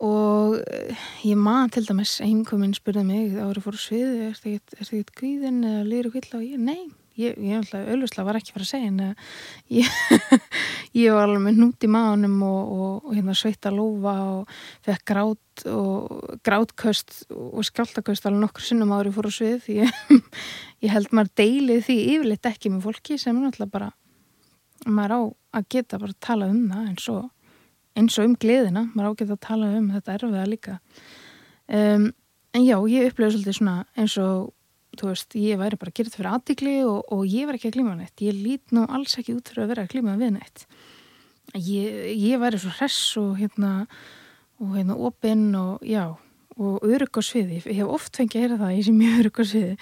og 0.00 0.54
uh, 0.56 1.02
ég 1.28 1.36
maður 1.36 1.74
til 1.74 1.82
dæmis 1.90 2.14
einhverjum 2.24 2.72
spurði 2.76 3.02
mig 3.04 3.34
árið 3.36 3.66
fór 3.66 3.76
svið 3.76 4.22
er 4.30 4.38
þetta 4.38 4.78
ekkert 4.80 5.12
kvíðin 5.18 5.60
eða 5.60 5.82
liður 5.84 6.14
kvíðla 6.14 6.38
og 6.40 6.46
ég, 6.46 6.62
nei 6.64 6.99
ég, 7.20 7.36
ég 7.44 7.74
auðvitað 7.76 8.26
var 8.26 8.38
ekki 8.38 8.54
fara 8.54 8.66
að 8.66 8.70
segja 8.70 8.90
en 8.90 9.00
eh, 9.04 9.30
ég, 9.78 10.00
ég 11.02 11.14
var 11.16 11.28
alveg 11.28 11.44
með 11.46 11.60
nút 11.62 11.86
í 11.86 11.90
maðunum 11.92 12.36
og, 12.46 12.72
og, 12.74 12.92
og 13.04 13.16
hérna 13.16 13.36
sveitt 13.38 13.68
að 13.68 13.78
lófa 13.78 14.14
og 14.32 14.54
fekk 14.86 15.06
grát 15.12 15.64
og 15.70 16.36
grátköst 16.46 17.16
og 17.34 17.64
skjáltaköst 17.68 18.28
alveg 18.28 18.44
nokkur 18.44 18.64
sinnum 18.64 18.94
ári 18.96 19.12
fór 19.14 19.28
á 19.28 19.32
svið. 19.34 19.66
Ég 19.70 20.92
held 20.94 21.10
maður 21.12 21.34
deilið 21.42 21.82
því 21.88 21.98
yfirleitt 22.14 22.50
ekki 22.52 22.72
með 22.72 22.86
fólki 22.88 23.18
sem 23.20 23.36
náttúrulega 23.36 23.74
bara 23.74 23.90
maður 24.86 25.16
á 25.16 25.20
að 25.60 25.68
geta 25.74 25.98
bara 26.00 26.14
að 26.14 26.22
tala 26.24 26.48
um 26.50 26.62
það 26.70 26.86
eins 26.88 27.08
og, 27.12 27.26
eins 27.98 28.16
og 28.18 28.30
um 28.30 28.38
gleðina. 28.40 28.86
Maður 28.94 29.10
á 29.10 29.12
að 29.12 29.18
geta 29.22 29.36
að 29.36 29.44
tala 29.48 29.74
um 29.76 29.90
þetta 29.96 30.16
erfiða 30.16 30.46
líka. 30.48 30.78
Um, 31.70 32.08
en 32.56 32.64
já, 32.66 32.76
ég 32.90 33.10
upplöfu 33.10 33.36
svolítið 33.36 33.58
svona 33.60 33.76
eins 33.98 34.16
og 34.18 34.50
þú 34.98 35.10
veist, 35.10 35.36
ég 35.38 35.60
væri 35.60 35.78
bara 35.80 35.94
þetta 35.94 36.16
fyrir 36.16 36.30
aðtikli 36.34 36.76
og, 36.86 37.12
og 37.14 37.26
ég 37.28 37.46
var 37.48 37.58
ekki 37.58 37.70
að 37.70 37.76
klíma 37.78 37.98
neitt. 37.98 38.24
Ég 38.24 38.38
lít 38.38 38.74
nú 38.74 38.86
alls 38.88 39.18
ekki 39.20 39.36
út 39.36 39.50
fyrir 39.50 39.66
að 39.66 39.74
vera 39.74 39.84
að 39.86 39.92
klíma 39.94 40.16
við 40.20 40.34
neitt. 40.38 40.64
Ég, 41.54 42.10
ég 42.14 42.40
væri 42.42 42.58
svo 42.62 42.72
hress 42.78 42.98
og 43.20 43.38
hérna 43.40 43.84
og 44.60 44.74
hérna 44.76 44.98
opinn 44.98 45.48
og 45.58 45.86
já 45.86 46.10
og 46.60 46.84
örug 46.84 47.16
á 47.16 47.22
sviði, 47.24 47.60
ég 47.62 47.78
hef 47.80 47.88
oft 47.88 48.18
fengið 48.18 48.36
að 48.36 48.42
heyra 48.44 48.56
það 48.60 48.72
ég 48.74 48.84
sé 48.84 48.92
mjög 48.92 49.20
örug 49.22 49.38
á 49.40 49.44
sviði 49.48 49.76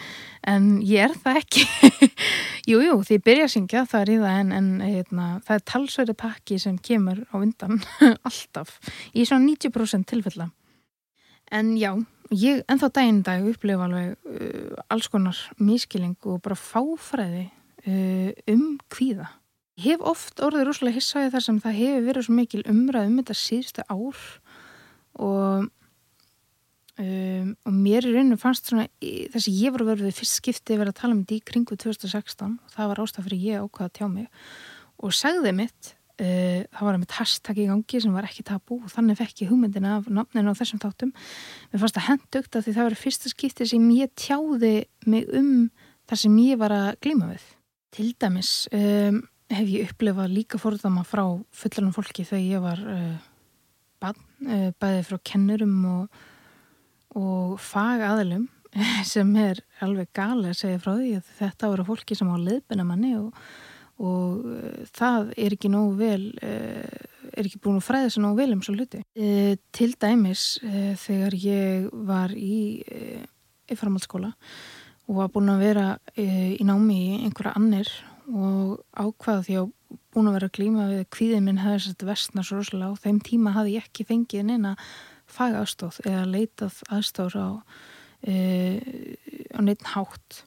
en 0.53 0.66
ég 0.87 1.09
er 1.09 1.14
það 1.25 1.40
ekki. 1.40 1.64
Jú, 2.68 2.83
jú, 2.85 2.99
því 3.09 3.16
byrja 3.25 3.47
að 3.47 3.53
syngja, 3.55 3.83
það 3.88 4.03
er 4.03 4.11
í 4.12 4.16
það 4.21 4.38
en, 4.42 4.51
en 4.53 4.66
heitna, 4.85 5.27
það 5.47 5.55
er 5.55 5.62
talsverði 5.71 6.14
pakki 6.21 6.59
sem 6.61 6.75
kemur 6.85 7.23
á 7.33 7.35
undan 7.40 7.79
alltaf. 8.29 8.75
Í 9.16 9.25
svona 9.25 9.49
90% 9.49 10.05
tilfella. 10.11 10.51
En 11.49 11.71
já, 11.81 11.94
ég 12.35 12.62
ennþá 12.69 12.91
daginn 12.95 13.23
dag 13.27 13.47
upplifa 13.49 13.87
alveg 13.88 14.17
uh, 14.29 14.83
alls 14.93 15.09
konar 15.12 15.38
miskiling 15.61 16.17
og 16.29 16.43
bara 16.45 16.59
fáfræði 16.59 17.47
uh, 17.87 18.31
um 18.53 18.79
kvíða. 18.93 19.31
Ég 19.79 19.95
hef 19.95 20.05
oft 20.11 20.43
orðið 20.43 20.69
rúslega 20.69 20.99
hissaði 20.99 21.33
þar 21.35 21.45
sem 21.45 21.59
það 21.62 21.81
hefur 21.81 22.07
verið 22.09 22.27
svo 22.27 22.37
mikil 22.37 22.62
umræð 22.67 23.11
um 23.11 23.19
þetta 23.21 23.37
síðustu 23.38 23.85
ár 23.88 24.23
og 25.19 25.69
Um, 26.99 27.53
og 27.62 27.71
mér 27.71 28.09
í 28.09 28.11
rauninu 28.11 28.35
fannst 28.43 28.67
svona 28.67 28.88
þess 28.99 29.47
að 29.47 29.59
ég 29.61 29.71
var 29.71 29.85
að 29.85 29.91
verða 29.93 30.09
fyrst 30.17 30.41
skipti 30.41 30.75
að 30.75 30.81
vera 30.81 30.91
að 30.91 30.97
tala 30.99 31.14
um 31.14 31.21
þetta 31.21 31.37
í 31.37 31.45
kringu 31.47 31.77
2016 31.79 32.57
og 32.57 32.73
það 32.75 32.88
var 32.91 33.01
ástað 33.05 33.29
fyrir 33.29 33.45
ég 33.45 33.62
ákvaða 33.62 33.93
tjá 33.95 34.09
mig 34.11 34.27
og 34.99 35.14
sagði 35.14 35.53
mitt 35.61 35.93
uh, 36.23 36.61
það 36.75 36.89
var 36.89 36.99
mitt 37.03 37.17
hashtag 37.19 37.61
í 37.63 37.69
gangi 37.71 38.03
sem 38.05 38.15
var 38.15 38.29
ekki 38.29 38.47
tabú 38.47 38.81
og 38.83 38.93
þannig 38.93 39.21
fekk 39.21 39.45
ég 39.45 39.53
hugmyndina 39.53 39.97
af 39.99 40.11
nafninu 40.13 40.55
á 40.55 40.59
þessum 40.59 40.83
þáttum. 40.83 41.15
Mér 41.73 41.83
fannst 41.83 41.99
það 41.99 42.09
hendugt 42.11 42.59
að 42.59 42.67
því 42.67 42.77
það 42.77 42.89
var 42.89 42.99
fyrsta 43.05 43.33
skipti 43.33 43.69
sem 43.73 43.91
ég 43.97 44.15
tjáði 44.19 44.75
mig 45.07 45.29
um 45.35 45.53
þar 46.09 46.23
sem 46.25 46.39
ég 46.45 46.61
var 46.61 46.75
að 46.75 46.91
glíma 47.05 47.33
við. 47.33 47.51
Til 47.97 48.09
dæmis 48.21 48.53
um, 48.77 49.23
hef 49.53 49.71
ég 49.73 49.93
upplefað 49.93 50.35
líka 50.35 50.61
fórðama 50.61 51.05
frá 51.09 51.25
fullanum 51.57 51.95
fólki 51.97 52.27
þegar 52.29 52.49
ég 52.49 52.65
var 52.65 52.83
uh, 52.85 53.29
bann, 54.03 54.27
uh, 54.45 54.69
bæðið 54.77 55.07
frá 55.09 55.23
kennurum 55.33 55.79
og 55.89 56.19
og 57.17 57.57
fagaðlum 57.63 58.47
sem 59.13 59.31
er 59.41 59.63
alveg 59.85 60.11
gali 60.17 60.51
að 60.53 60.61
segja 60.61 60.83
frá 60.83 60.93
því 60.99 61.15
að 61.19 61.33
þetta 61.39 61.73
voru 61.73 61.87
fólki 61.89 62.19
sem 62.19 62.29
á 62.29 62.37
leðbina 62.37 62.87
manni 62.87 63.15
og, 63.19 63.33
og 63.99 64.45
uh, 64.47 64.83
það 64.95 65.33
er 65.37 65.57
ekki 65.57 65.71
nógu 65.73 65.95
vel 65.99 66.27
uh, 66.43 67.07
er 67.33 67.47
ekki 67.47 67.61
búin 67.63 67.81
að 67.81 67.87
fræða 67.89 68.13
sér 68.15 68.25
nógu 68.25 68.41
vel 68.41 68.57
um 68.57 68.65
svo 68.65 68.75
hluti. 68.77 69.03
Uh, 69.19 69.55
til 69.75 69.93
dæmis 70.01 70.45
þegar 71.05 71.39
ég 71.39 71.89
var 72.09 72.35
í, 72.35 72.83
í 72.83 73.79
framhaldsskóla 73.79 74.35
og 75.09 75.19
var 75.23 75.33
búin 75.33 75.51
að 75.53 75.65
vera 75.65 75.89
í 76.21 76.65
námi 76.69 76.97
í 77.01 77.19
einhverja 77.25 77.57
annir 77.57 77.91
og 78.29 78.83
ákvaða 78.93 79.45
því 79.47 79.55
að 79.63 79.71
búin 80.13 80.29
að 80.29 80.37
vera 80.37 80.51
glíma 80.53 80.89
við 80.91 81.07
kvíðið 81.15 81.45
minn 81.47 81.63
hefði 81.63 81.85
sett 81.87 82.05
vestna 82.05 82.45
svo 82.45 82.59
rosalega 82.59 82.93
og 82.93 83.01
þeim 83.05 83.21
tíma 83.25 83.55
hafði 83.57 83.77
ég 83.79 83.89
ekki 83.89 84.07
fengið 84.09 84.49
neina 84.49 84.75
fagafstóð 85.33 86.01
eða 86.09 86.25
leitað 86.29 86.81
aðstóður 86.93 87.39
á, 87.39 87.49
e, 88.25 88.35
á 89.53 89.61
neitt 89.65 89.85
hátt 89.95 90.43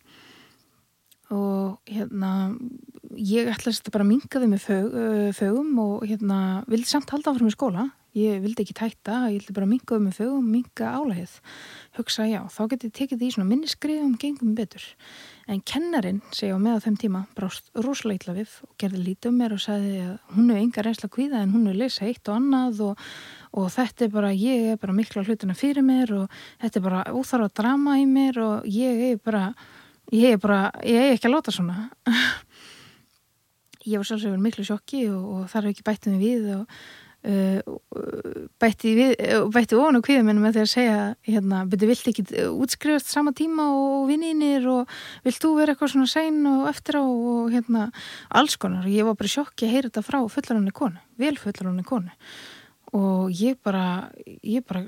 og 1.36 1.90
hérna 1.90 2.32
ég 3.18 3.50
ætla 3.52 3.74
að 3.74 3.90
bara 3.94 4.08
mingaði 4.08 4.52
með 4.52 4.68
fög, 4.68 4.94
fögum 5.38 5.74
og 5.84 6.06
hérna 6.08 6.38
vildi 6.70 6.90
samt 6.90 7.12
halda 7.12 7.34
áfram 7.34 7.50
í 7.50 7.56
skóla. 7.56 7.90
Ég 8.12 8.42
vildi 8.44 8.66
ekki 8.66 8.76
tætta, 8.76 9.30
ég 9.32 9.40
vildi 9.40 9.54
bara 9.56 9.70
mingaði 9.72 10.04
með 10.04 10.18
fögum 10.20 10.48
minga 10.52 10.90
álægið, 11.00 11.36
hugsa 11.96 12.26
já 12.28 12.42
þá 12.52 12.62
geti 12.74 12.90
ég 12.90 12.96
tekið 12.98 13.22
því 13.22 13.30
svona 13.32 13.48
minniskriðum 13.48 14.18
gengum 14.20 14.52
betur, 14.58 14.84
en 15.48 15.62
kennarin 15.64 16.20
segja 16.36 16.58
með 16.60 16.76
á 16.76 16.84
þeim 16.84 16.98
tíma, 17.00 17.22
brást 17.40 17.72
rosalega 17.72 18.20
ítla 18.20 18.36
við 18.42 18.58
og 18.68 18.74
gerði 18.84 19.06
lítið 19.06 19.32
um 19.32 19.40
mér 19.40 19.56
og 19.56 19.64
sagði 19.64 19.94
að 20.04 20.18
hún 20.36 20.52
hefur 20.52 20.66
enga 20.66 20.86
reynsla 20.90 21.12
kvíða 21.16 21.40
en 21.46 21.56
hún 21.56 21.70
hefur 21.70 21.80
lesað 21.86 22.12
eitt 22.12 22.28
og 22.28 22.36
annað 22.42 22.84
og 22.90 23.06
og 23.52 23.68
þetta 23.72 24.06
er 24.06 24.12
bara, 24.12 24.32
ég 24.32 24.72
er 24.72 24.80
bara 24.80 24.96
mikla 24.96 25.24
hlutina 25.28 25.56
fyrir 25.58 25.84
mér 25.84 26.14
og 26.22 26.42
þetta 26.62 26.80
er 26.80 26.86
bara 26.86 27.04
óþarf 27.12 27.50
að 27.50 27.56
drama 27.60 27.98
í 28.00 28.06
mér 28.08 28.40
og 28.44 28.68
ég 28.72 29.02
er 29.10 29.24
bara 29.24 29.50
ég 30.12 30.36
er 30.36 30.42
bara, 30.42 30.64
ég 30.86 30.98
er 31.00 31.16
ekki 31.16 31.30
að 31.30 31.38
láta 31.38 31.54
svona. 31.56 31.86
Ég 33.82 33.98
var 33.98 34.06
sjálfsögur 34.06 34.42
miklu 34.42 34.66
sjokki 34.68 35.08
og, 35.10 35.24
og 35.26 35.46
það 35.50 35.64
er 35.64 35.72
ekki 35.72 35.88
bættið 35.88 36.14
mig 36.14 36.22
við 36.22 36.52
og 36.60 36.76
uh, 37.26 37.80
bætti 38.62 38.94
við, 38.98 39.14
bætti 39.54 39.78
ofan 39.78 40.00
og 40.00 40.10
með 40.12 40.58
því 40.58 40.62
að 40.62 40.70
segja, 40.70 41.00
hérna, 41.28 41.64
betur 41.70 41.92
vilt 41.92 42.12
ekki 42.12 42.26
útskrifast 42.52 43.10
sama 43.10 43.34
tíma 43.38 43.68
og 43.74 44.08
vinninir 44.12 44.68
og 44.70 44.96
vilt 45.26 45.42
þú 45.42 45.56
vera 45.58 45.74
eitthvað 45.74 45.94
svona 45.96 46.12
sæn 46.12 46.42
og 46.50 46.70
eftir 46.70 47.02
á? 47.02 47.04
Og 47.04 47.52
hérna 47.54 47.90
alls 48.30 48.58
konar. 48.62 48.86
Og 48.86 48.94
ég 48.94 49.08
var 49.08 49.18
bara 49.18 49.34
sjokki 49.34 49.68
að 49.68 49.76
heyra 49.76 49.92
þetta 49.92 50.08
frá 50.08 50.22
fullarunni 50.30 50.76
konu, 50.76 51.02
vel 51.22 51.38
fullarunni 51.42 51.86
konu. 51.88 52.14
Og 52.98 53.32
ég 53.32 53.58
bara 53.64 54.12
ég 54.44 54.66
bara, 54.68 54.84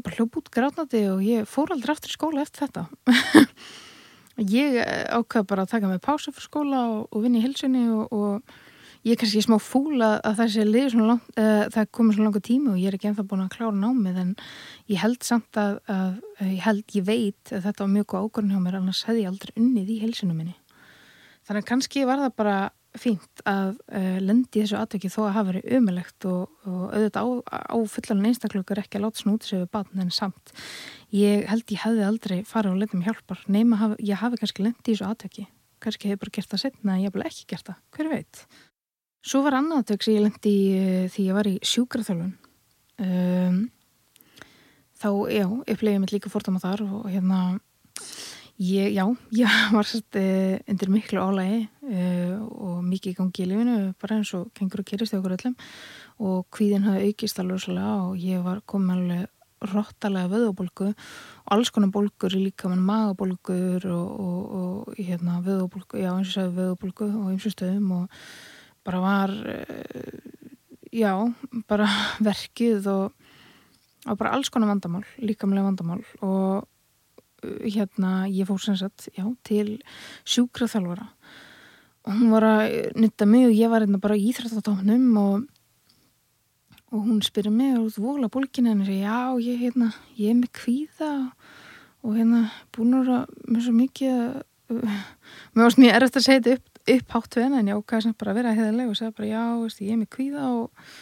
bara 0.00 0.16
hljóp 0.16 0.38
út 0.40 0.52
grátnandi 0.52 1.02
og 1.12 1.20
ég 1.22 1.48
fór 1.48 1.74
aldrei 1.74 1.92
aftur 1.92 2.14
í 2.14 2.16
skóla 2.16 2.46
eftir 2.46 2.64
þetta 2.64 2.86
ég 4.42 4.78
ákveð 5.14 5.48
bara 5.50 5.64
að 5.64 5.74
taka 5.74 5.90
mig 5.90 6.02
pása 6.04 6.32
fyrir 6.32 6.48
skóla 6.48 6.84
og, 6.90 7.02
og 7.10 7.24
vinna 7.24 7.40
í 7.40 7.44
hilsunni 7.44 7.84
og, 7.92 8.12
og 8.12 8.56
ég 9.04 9.14
er 9.14 9.20
kannski 9.20 9.42
smá 9.44 9.58
fúla 9.62 10.14
að 10.24 10.38
það 10.40 10.52
sé 10.54 10.66
liður 10.66 10.92
svona 10.94 11.08
langt, 11.12 11.30
uh, 11.36 11.64
það 11.74 11.90
komið 11.98 12.16
svona 12.16 12.28
langa 12.30 12.44
tími 12.48 12.72
og 12.72 12.78
ég 12.80 12.88
er 12.88 12.96
ekki 12.98 13.10
ennþá 13.10 13.26
búin 13.30 13.44
að 13.44 13.52
klára 13.54 13.78
námið 13.78 14.20
en 14.22 14.30
ég 14.90 15.02
held 15.04 15.26
samt 15.26 15.60
að, 15.60 15.78
að 15.92 16.48
ég 16.48 16.62
held, 16.64 16.84
ég 16.96 17.06
veit 17.08 17.52
að 17.52 17.66
þetta 17.68 17.84
var 17.84 17.92
mjög 17.94 18.08
góð 18.12 18.28
ákvörðin 18.28 18.54
hjá 18.56 18.62
mér 18.64 18.78
annars 18.80 19.04
hefði 19.08 19.26
ég 19.26 19.32
aldrei 19.32 19.54
unnið 19.60 19.92
í 19.92 20.00
hilsunum 20.02 20.40
minni. 20.40 20.56
Þannig 21.44 21.68
kannski 21.68 22.06
var 22.08 22.24
það 22.24 22.36
bara 22.40 22.58
fínt 22.98 23.42
að 23.48 23.74
uh, 23.90 24.18
lendi 24.22 24.62
þessu 24.62 24.78
atveki 24.78 25.10
þó 25.10 25.20
að 25.24 25.34
hafa 25.34 25.48
verið 25.50 25.78
umilegt 25.78 26.26
og, 26.30 26.52
og 26.68 26.84
auðvitað 26.94 27.26
á, 27.26 27.28
á 27.74 27.76
fullan 27.90 28.28
einstakleikur 28.30 28.80
ekki 28.84 29.00
að 29.00 29.06
láta 29.06 29.22
snúti 29.22 29.50
sig 29.50 29.62
við 29.64 29.72
batn 29.74 30.04
en 30.04 30.14
samt 30.14 30.54
ég 31.14 31.48
held 31.50 31.74
ég 31.74 31.82
hefði 31.82 32.06
aldrei 32.06 32.38
farið 32.46 32.76
og 32.76 32.80
letið 32.82 33.00
mér 33.00 33.10
hjálpar 33.10 33.44
nema 33.50 33.80
haf, 33.82 33.98
ég 33.98 34.22
hafi 34.22 34.40
kannski 34.40 34.66
lendi 34.66 34.92
þessu 34.92 35.08
atveki 35.08 35.48
kannski 35.84 36.10
hefur 36.10 36.24
bara 36.24 36.36
gert 36.38 36.52
það 36.52 36.62
setna 36.64 36.94
en 36.94 37.02
ég 37.02 37.10
hef 37.10 37.16
bara 37.16 37.28
ekki 37.30 37.46
gert 37.50 37.68
það, 37.68 37.82
hver 37.96 38.10
veit. 38.12 38.42
Svo 39.24 39.40
var 39.44 39.58
annað 39.58 39.84
atvek 39.84 40.04
sem 40.04 40.16
ég 40.16 40.24
lendi 40.26 40.56
uh, 40.78 41.04
því 41.12 41.28
ég 41.28 41.38
var 41.38 41.48
í 41.48 41.54
sjúkraþjálfun. 41.64 42.34
Um, 43.04 43.60
þá, 45.00 45.08
já, 45.32 45.46
upplegið 45.48 46.02
mitt 46.02 46.14
líka 46.14 46.32
fórtama 46.32 46.62
þar 46.62 46.84
og 46.86 47.08
hérna 47.10 47.40
Ég, 48.54 48.92
já, 48.94 49.02
ég 49.34 49.50
var 49.74 49.86
svolítið 49.88 50.28
uh, 50.30 50.58
undir 50.70 50.90
miklu 50.94 51.18
álægi 51.18 51.56
uh, 51.90 52.34
og 52.54 52.82
mikið 52.86 53.10
í 53.10 53.14
gangi 53.18 53.42
í 53.42 53.46
lifinu, 53.50 53.78
bara 53.98 54.18
eins 54.20 54.30
og 54.38 54.52
kengur 54.54 54.84
og 54.84 54.86
kerist 54.86 55.14
í 55.14 55.18
okkur 55.18 55.34
öllum. 55.34 55.56
Og 56.22 56.44
hvíðin 56.54 56.84
hafði 56.86 57.08
aukist 57.08 57.40
alveg 57.42 57.64
svolítið 57.64 58.04
og 58.04 58.20
ég 58.22 58.44
var 58.44 58.60
komið 58.70 58.92
alveg 58.94 59.72
róttalega 59.72 60.30
vöðubólgu 60.30 60.90
og 60.92 61.48
alls 61.56 61.72
konar 61.74 61.90
bólgur 61.90 62.36
líka 62.36 62.70
mann 62.70 62.84
magabólgur 62.84 63.86
og, 63.90 64.20
og, 64.22 64.44
og 64.58 65.00
hérna 65.00 65.40
vöðubólgu, 65.42 65.98
já 66.04 66.12
eins 66.12 66.30
og 66.30 66.36
segði 66.36 66.54
vöðubólgu 66.60 67.08
og 67.08 67.32
eins 67.32 67.48
og 67.48 67.54
stöðum 67.56 67.88
og 67.96 68.28
bara 68.86 69.00
var, 69.02 69.34
uh, 69.34 70.52
já, 70.94 71.10
bara 71.66 71.90
verkið 72.30 72.86
og, 72.92 73.34
og 74.06 74.22
bara 74.22 74.36
alls 74.38 74.52
konar 74.54 74.70
vandamál, 74.70 75.02
líkamlega 75.18 75.66
vandamál. 75.72 76.04
Og 76.22 76.70
hérna, 77.64 78.24
ég 78.28 78.48
fór 78.48 78.62
sem 78.62 78.78
sagt, 78.78 79.08
já, 79.16 79.26
til 79.46 79.80
sjúkraþjálfara. 80.28 81.08
Og 82.04 82.12
hún 82.12 82.32
var 82.34 82.44
að 82.44 82.78
nutta 83.00 83.26
mig 83.28 83.48
og 83.48 83.56
ég 83.56 83.70
var 83.72 83.84
hérna 83.84 84.00
bara 84.02 84.16
í 84.18 84.26
Íþrættatóknum 84.30 85.12
og 85.20 85.44
og 86.94 87.02
hún 87.02 87.22
spyrir 87.22 87.50
mig 87.50 87.74
út 87.74 87.96
vola 87.98 88.28
bólkinu 88.30 88.70
en 88.70 88.84
ég 88.86 89.02
já, 89.02 89.34
ég, 89.42 89.58
hérna, 89.58 89.90
ég 90.14 90.30
er 90.30 90.36
með 90.38 90.50
kvíða 90.54 91.10
og 92.06 92.14
hérna 92.14 92.44
búin 92.70 92.94
að 93.00 93.24
með 93.48 93.64
svo 93.64 93.74
mikið 93.74 94.20
uh, 94.70 95.00
mér 95.54 95.64
varst 95.64 95.80
mjög 95.82 95.96
erfitt 95.96 96.20
að 96.20 96.26
segja 96.28 96.42
þetta 96.44 96.54
upp, 96.54 96.82
upp 96.94 97.16
hátt 97.16 97.36
við 97.36 97.44
henni 97.44 97.58
en 97.58 97.70
ég 97.72 97.80
ákvæði 97.80 98.06
sem 98.06 98.14
bara 98.20 98.34
að 98.34 98.38
vera 98.38 98.54
heðileg 98.60 98.92
og 98.92 98.98
segja 99.00 99.16
bara 99.16 99.30
já, 99.32 99.42
veist, 99.64 99.82
ég 99.82 99.90
er 99.96 100.00
með 100.04 100.10
kvíða 100.14 100.44
og, 100.52 100.92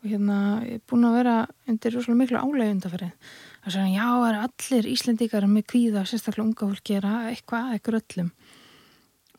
og 0.00 0.08
hérna, 0.14 0.38
ég 0.64 0.78
er 0.78 0.86
búin 0.88 1.08
að 1.10 1.18
vera 1.18 1.36
undir 1.68 1.96
rosalega 1.98 2.20
miklu 2.22 2.40
álega 2.40 2.76
undarferðið 2.78 3.36
það 3.64 3.70
er 3.70 3.74
svona, 3.78 3.92
já, 3.94 4.08
er 4.28 4.38
allir 4.44 4.86
Íslendikar 4.92 5.46
með 5.48 5.64
kvíða, 5.72 6.04
sérstaklega 6.04 6.44
unga 6.44 6.66
fólki 6.68 6.98
er 6.98 7.06
eitthvað, 7.30 7.70
eitthvað 7.72 8.00
öllum? 8.02 8.32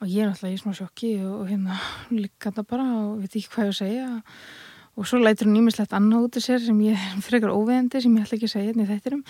Og 0.02 0.08
ég 0.10 0.24
er 0.24 0.32
alltaf 0.32 0.50
í 0.50 0.58
smá 0.60 0.74
sjokki 0.76 1.12
og, 1.22 1.36
og 1.44 1.52
hérna 1.52 1.78
líka 2.24 2.50
þetta 2.50 2.66
bara 2.72 2.88
og 3.04 3.20
veit 3.22 3.38
ekki 3.38 3.52
hvað 3.54 3.70
ég 3.70 3.76
að 3.76 3.78
segja. 3.84 4.08
Og 4.96 5.10
svo 5.10 5.20
lætur 5.22 5.50
hún 5.50 5.60
ímislegt 5.60 5.94
annað 5.94 6.26
út 6.26 6.40
af 6.40 6.46
sér 6.48 6.62
sem 6.66 6.82
ég 6.88 7.06
frekar 7.28 7.54
óveðandi 7.54 8.02
sem 8.02 8.18
ég 8.18 8.26
ætla 8.26 8.40
ekki 8.40 8.50
að 8.50 8.56
segja 8.56 8.72
hérna 8.72 8.88
í 8.88 8.90
þettirum 8.90 9.24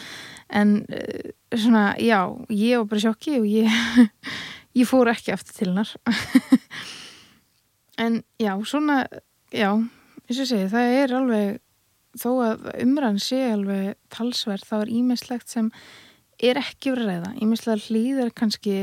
en 0.61 0.75
uh, 0.87 1.31
svona, 1.51 1.85
já, 1.99 2.19
ég 2.53 2.79
var 2.79 2.87
bara 2.93 3.03
sjokki 3.03 3.39
og 3.41 3.49
ég 3.49 4.15
ég 4.79 4.87
fór 4.87 5.11
ekki 5.11 5.35
eftir 5.35 5.59
til 5.59 5.73
hennar. 5.73 5.91
En 7.99 8.23
já, 8.39 8.55
svona 8.67 9.05
já, 9.55 9.69
eins 10.27 10.39
og 10.39 10.49
segi, 10.49 10.71
það 10.71 10.95
er 11.01 11.13
alveg 11.15 11.61
þó 12.19 12.29
að 12.45 12.67
umræðan 12.83 13.21
sé 13.23 13.41
alveg 13.51 13.95
talsverð 14.13 14.67
þá 14.69 14.75
er 14.81 14.91
ímislegt 14.99 15.51
sem 15.51 15.71
er 16.43 16.59
ekki 16.59 16.91
verið 16.91 17.09
ræða, 17.09 17.29
ímislega 17.43 17.83
hlýðar 17.85 18.31
kannski 18.35 18.75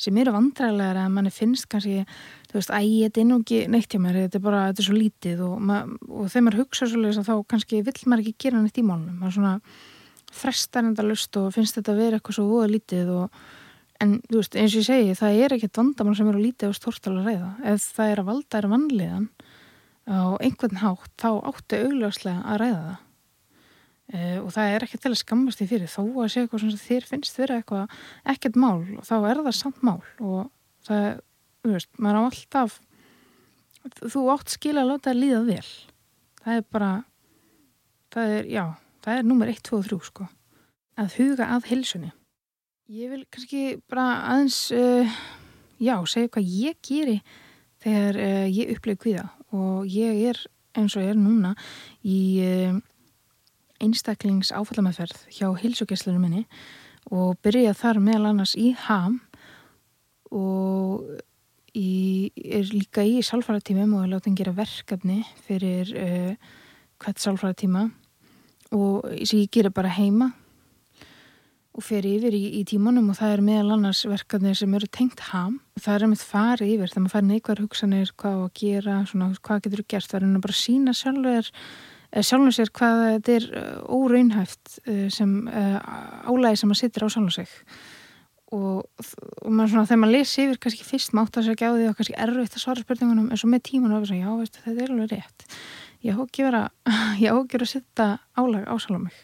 sem 0.00 0.18
eru 0.22 0.34
vandræðilegar 0.34 1.00
að 1.02 1.14
manni 1.16 1.32
finnst 1.34 1.66
kannski, 1.70 2.04
þú 2.50 2.58
veist, 2.58 2.70
æg, 2.70 2.90
þetta 3.06 3.22
er 3.22 3.26
nú 3.26 3.38
ekki 3.42 3.62
neitt 3.72 3.90
hjá 3.90 4.02
mér, 4.02 4.18
þetta 4.26 4.38
er 4.38 4.44
bara, 4.44 4.60
þetta 4.70 4.84
er 4.84 4.86
svo 4.86 4.98
lítið. 4.98 5.42
Og, 5.46 5.72
og 6.06 6.28
þegar 6.30 6.44
maður 6.46 6.60
hugsa 6.62 6.90
svo 6.90 7.00
leiðis 7.00 7.22
að 7.22 7.30
þá 7.30 7.48
kannski 7.50 7.80
vill 7.88 7.96
maður 8.06 8.24
ekki 8.24 8.44
gera 8.46 8.62
neitt 8.62 8.78
í 8.78 8.86
málunum 8.86 9.18
maður 9.18 9.36
svona 9.38 9.56
frestar 10.30 10.86
enda 10.86 11.02
lust 11.02 11.34
og 11.40 11.50
finnst 11.56 11.80
þetta 11.80 11.96
að 11.96 12.02
vera 12.04 12.20
eitthvað 12.20 12.38
svo 12.38 12.46
voða 12.46 12.70
lítið 12.70 13.10
og 13.16 13.40
en 14.00 14.16
þú 14.30 14.38
veist, 14.38 14.54
eins 14.56 14.74
og 14.74 14.80
ég 14.80 14.86
segi, 14.86 15.16
það 15.18 15.40
er 15.44 15.54
ekkert 15.56 15.80
vandamál 15.82 16.14
sem 16.16 16.30
eru 16.30 16.40
lítið 16.40 16.70
og 16.70 16.78
stórtal 16.78 17.16
að 17.18 17.26
ræða. 17.26 17.50
Ef 17.72 17.88
það 17.98 18.12
er 18.12 18.22
að 18.22 18.30
valda 18.30 18.60
er 18.60 18.70
vanliðan 18.70 19.26
á 20.10 20.34
einhvern 20.42 20.80
hátt, 20.82 21.12
þá 21.20 21.30
áttu 21.50 21.78
augljóslega 21.86 22.42
að 22.42 22.60
ræða 22.64 22.82
það. 22.88 23.06
Uh, 24.10 24.38
og 24.42 24.48
það 24.56 24.72
er 24.74 24.84
ekki 24.84 24.98
til 24.98 25.12
að 25.12 25.20
skammast 25.20 25.60
því 25.60 25.66
fyrir 25.70 25.90
þó 25.90 26.00
að 26.02 26.30
segja 26.32 26.46
eitthvað 26.46 26.62
sem 26.64 26.80
þér 26.82 27.04
finnst 27.06 27.36
vera 27.38 27.58
eitthvað 27.60 27.92
ekkert 28.32 28.56
mál 28.58 28.80
og 28.96 29.04
þá 29.06 29.16
er 29.20 29.42
það 29.44 29.58
samt 29.60 29.84
mál. 29.86 30.00
Og 30.18 30.48
það, 30.88 31.06
þú 31.62 31.74
veist, 31.76 31.92
maður 31.94 32.18
á 32.18 32.22
alltaf 32.26 32.80
þú 34.02 34.24
átt 34.34 34.56
skila 34.56 34.82
að 34.82 34.90
láta 34.90 35.12
það 35.12 35.20
líða 35.22 35.42
vel. 35.46 35.70
Það 36.40 36.56
er 36.56 36.66
bara 36.74 36.92
það 38.10 38.36
er, 38.36 38.50
já, 38.50 38.64
það 39.04 39.20
er 39.20 39.28
nummer 39.30 39.52
1, 39.52 39.62
2 39.70 39.78
og 39.78 39.86
3 39.92 40.00
sko, 40.10 40.26
að 40.98 41.20
huga 41.20 41.52
að 41.54 41.70
hilsunni 41.70 42.10
ég 42.90 43.12
vil 43.12 43.22
kannski 43.30 43.62
bara 43.90 44.06
aðeins 44.32 44.58
uh, 44.74 45.18
já, 45.78 45.94
segja 46.10 46.30
hvað 46.34 46.48
ég 46.50 46.78
geri 46.82 47.20
þegar 47.82 48.18
uh, 48.18 48.46
ég 48.50 48.72
upplegu 48.74 49.02
kvíða 49.04 49.28
og 49.56 49.86
ég 49.90 50.24
er 50.30 50.40
eins 50.78 50.94
og 50.96 51.02
ég 51.02 51.14
er 51.14 51.18
núna 51.18 51.54
í 52.06 52.20
uh, 52.44 52.78
einstaklings 53.80 54.52
áfallameðferð 54.54 55.24
hjá 55.34 55.48
hilsugesslunum 55.62 56.26
minni 56.26 56.44
og 57.10 57.38
byrja 57.42 57.74
þar 57.74 58.02
meðal 58.04 58.30
annars 58.30 58.54
í 58.58 58.70
ham 58.86 59.18
og 60.30 61.06
í, 61.74 62.30
er 62.36 62.68
líka 62.70 63.02
í 63.06 63.18
sálfæratímum 63.26 63.96
og 63.96 64.04
er 64.04 64.12
látið 64.14 64.32
að 64.32 64.42
gera 64.42 64.56
verkefni 64.60 65.22
fyrir 65.46 65.94
uh, 65.96 66.52
hvert 67.00 67.22
sálfæratíma 67.22 67.88
og 68.76 69.08
sem 69.24 69.42
ég 69.42 69.50
gera 69.50 69.72
bara 69.74 69.90
heima 69.90 70.30
og 71.70 71.84
fer 71.86 72.06
yfir 72.08 72.34
í, 72.34 72.42
í 72.58 72.64
tímanum 72.66 73.12
og 73.12 73.18
það 73.20 73.36
er 73.36 73.44
meðal 73.46 73.76
annars 73.76 74.02
verkefni 74.08 74.56
sem 74.58 74.74
eru 74.74 74.88
tengt 74.90 75.22
ham. 75.30 75.60
Og 75.78 75.84
það 75.84 75.96
er 75.96 76.10
með 76.10 76.24
farið 76.32 76.74
yfir 76.74 76.90
þegar 76.90 77.04
maður 77.04 77.14
fær 77.14 77.28
neikvar 77.28 77.62
hugsanir 77.62 78.12
hvað 78.18 78.42
að 78.42 78.50
gera, 78.60 78.98
svona, 79.06 79.30
hvað 79.38 79.62
getur 79.66 79.82
þú 79.82 79.86
gert? 79.94 80.10
Það 80.10 80.26
er 80.26 80.42
bara 80.42 80.56
að 80.56 80.60
sína 80.64 80.96
sjálfur 80.98 81.54
sjálfur 82.10 82.54
sér 82.56 82.72
hvað 82.74 83.00
þetta 83.06 83.34
er 83.36 83.46
óraunhæft 83.86 84.76
sem 85.14 85.34
álægi 85.46 86.58
sem 86.58 86.70
maður 86.70 86.80
sittir 86.82 87.06
á 87.06 87.08
sjálfur 87.14 87.36
sig. 87.38 87.52
Og, 88.50 88.82
og 88.82 89.52
maður 89.54 89.76
svona, 89.76 89.86
þegar 89.86 90.00
maður 90.02 90.16
lesi 90.16 90.42
yfir 90.42 90.58
kannski 90.64 90.86
fyrst 90.88 91.14
mátt 91.14 91.38
að 91.38 91.52
segja 91.52 91.70
á 91.70 91.74
því 91.76 91.86
og 91.86 91.98
kannski 92.00 92.16
erfitt 92.18 92.56
að 92.58 92.64
svara 92.64 92.82
spurningunum 92.82 93.30
en 93.30 93.38
svo 93.38 93.50
með 93.52 93.62
tíman 93.68 93.94
og 93.94 94.08
já, 94.10 94.26
veistu, 94.26 94.62
þetta 94.64 94.82
er 94.82 94.94
alveg 94.96 95.12
rétt. 95.14 95.46
Ég 96.02 96.18
ég 97.22 97.36
hókir 97.36 97.62
að 97.62 97.70
setja 97.70 98.08
álag 98.34 98.66
ásala 98.66 98.98
mig. 99.04 99.14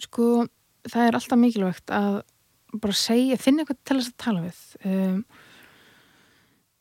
Sko, 0.00 0.44
það 0.88 1.06
er 1.06 1.18
alltaf 1.18 1.40
mikilvægt 1.40 1.94
að 1.94 2.20
bara 2.80 2.96
segja, 2.96 3.38
finna 3.40 3.64
eitthvað 3.64 3.80
til 3.84 3.96
þess 3.98 4.12
að 4.12 4.18
tala 4.24 4.42
við. 4.44 4.60
Um, 4.86 5.22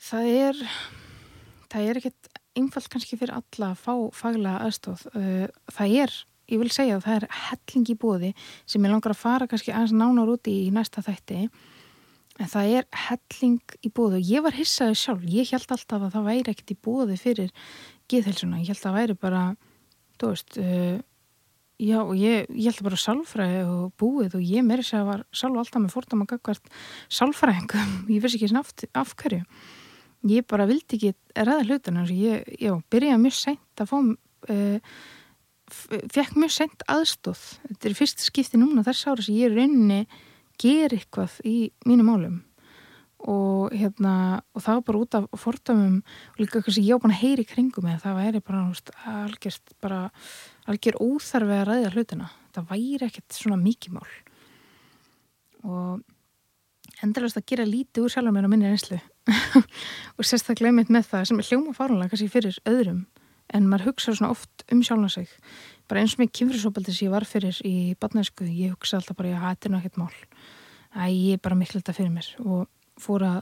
það 0.09 0.31
er 0.33 0.63
það 1.69 1.87
er 1.87 1.99
ekkert 2.01 2.29
einfalt 2.59 2.89
kannski 2.91 3.17
fyrir 3.19 3.35
alla 3.37 3.71
að 3.71 3.81
fá 3.83 3.93
faglega 4.17 4.65
aðstóð 4.65 5.05
uh, 5.13 5.47
það 5.73 5.95
er 6.03 6.15
ég 6.49 6.61
vil 6.61 6.71
segja 6.73 6.97
að 6.97 7.05
það 7.05 7.17
er 7.17 7.27
helling 7.43 7.91
í 7.91 7.97
bóði 7.99 8.31
sem 8.65 8.85
ég 8.85 8.93
langar 8.93 9.13
að 9.13 9.21
fara 9.21 9.47
kannski 9.49 9.73
aðeins 9.73 9.93
nánar 9.97 10.31
úti 10.33 10.55
í 10.65 10.71
næsta 10.73 11.03
þætti. 11.05 11.49
En 12.39 12.49
það 12.49 12.73
er 12.79 12.87
helling 13.05 13.75
í 13.83 13.91
bóði 13.91 14.21
og 14.21 14.31
ég 14.31 14.45
var 14.45 14.55
hissaði 14.55 14.95
sjálf, 14.97 15.25
ég 15.27 15.51
held 15.51 15.73
alltaf 15.75 16.05
að 16.05 16.13
það 16.15 16.29
væri 16.29 16.53
ekkert 16.53 16.73
í 16.73 16.77
bóði 16.87 17.17
fyrir 17.19 17.51
geðhelsuna, 18.09 18.61
ég 18.63 18.71
held 18.71 18.79
að 18.79 18.85
það 18.85 18.97
væri 18.97 19.17
bara 19.19 19.43
þú 20.19 20.31
veist 20.31 20.59
uh, 20.63 20.95
já 21.79 21.99
ég, 22.19 22.49
ég 22.51 22.69
held 22.69 22.85
bara 22.85 22.99
sálfræði 22.99 23.61
og 23.67 23.91
búið 23.99 24.39
og 24.39 24.43
ég 24.45 24.65
meiri 24.67 24.85
segja 24.85 25.05
var 25.07 25.25
sálf 25.31 25.61
alltaf 25.61 25.83
með 25.83 25.95
fórtum 25.95 26.25
að 26.25 26.33
gagvart 26.35 26.73
sálfræðingum. 27.07 27.93
Ég 28.13 28.23
vissi 28.23 28.39
ekki 28.39 28.51
svona 28.51 28.65
af, 28.65 28.73
af 28.99 29.15
hverju. 29.19 29.45
Ég 30.29 30.47
bara 30.51 30.67
vildi 30.67 30.97
ekki 30.97 31.13
ræða 31.37 31.63
hlutan 31.69 32.03
ég, 32.11 32.43
já, 32.59 32.73
byrjaði 32.91 33.23
mjög 33.23 33.37
seint 33.39 33.83
að 33.83 33.93
fá 33.93 33.97
uh, 33.99 34.97
fekk 35.69 36.35
mjög 36.39 36.53
sent 36.53 36.85
aðstóð 36.89 37.41
þetta 37.67 37.89
er 37.89 37.97
fyrst 37.97 38.23
skipti 38.23 38.59
núna 38.59 38.83
þess 38.85 39.07
ára 39.09 39.25
sem 39.25 39.37
ég 39.37 39.49
er 39.49 39.57
rauninni 39.57 39.99
ger 40.59 40.95
eitthvað 40.95 41.39
í 41.47 41.57
mínu 41.87 42.05
málum 42.07 42.39
og 43.19 43.73
hérna 43.75 44.13
og 44.55 44.63
það 44.63 44.77
var 44.77 44.85
bara 44.87 45.01
út 45.03 45.17
af 45.17 45.41
fordamum 45.41 45.97
og 45.99 46.39
líka 46.39 46.61
kannski 46.63 46.85
ég 46.87 46.95
á 46.95 47.03
bara 47.03 47.13
að 47.13 47.23
heyri 47.23 47.45
kringum 47.47 47.85
með 47.85 48.05
það 48.05 48.19
væri 48.19 48.41
bara 48.47 48.61
algjörst 49.25 49.73
bara 49.83 49.99
algjör 50.69 50.99
óþarfi 51.03 51.57
að 51.57 51.67
ræða 51.67 51.91
hlutina. 51.95 52.29
Það 52.55 52.69
væri 52.71 53.09
ekkert 53.09 53.35
svona 53.35 53.59
mikið 53.59 53.97
mál. 53.97 54.13
Og 55.67 57.03
endurlega 57.03 57.41
að 57.41 57.49
gera 57.51 57.67
lítið 57.67 58.05
úr 58.05 58.13
sjálf 58.13 58.33
mér 58.35 58.47
á 58.47 58.51
minni 58.51 58.69
einslu 58.71 58.99
og 60.17 60.25
sérstaklega 60.25 60.73
með 60.79 61.09
það 61.11 61.27
sem 61.27 61.41
er 61.41 61.49
hljóma 61.49 61.75
fárunlega 61.75 62.13
kannski 62.13 62.31
fyrir 62.31 62.61
öðrum 62.69 63.03
en 63.53 63.67
maður 63.69 63.89
hugsa 63.89 64.13
svona 64.13 64.31
oft 64.33 64.63
um 64.71 64.81
sjálfna 64.85 65.09
sig. 65.11 65.29
Bara 65.89 66.03
eins 66.03 66.15
og 66.15 66.23
með 66.23 66.33
kynfrisopaldi 66.37 66.93
sem 66.93 67.07
ég 67.07 67.13
var 67.13 67.25
fyrir 67.25 67.59
í 67.65 67.95
badnæsku, 67.99 68.45
ég 68.45 68.75
hugsa 68.75 68.99
alltaf 68.99 69.17
bara 69.17 69.31
þetta 69.33 69.69
er 69.69 69.73
náttúrulega 69.73 69.79
ekkert 69.79 70.01
mál. 70.01 70.17
Að 70.93 71.15
ég 71.15 71.37
er 71.37 71.41
bara 71.45 71.57
miklu 71.57 71.81
þetta 71.81 71.95
fyrir 71.97 72.13
mér. 72.13 72.29
Og 72.45 72.67
fór 73.01 73.25
að 73.27 73.39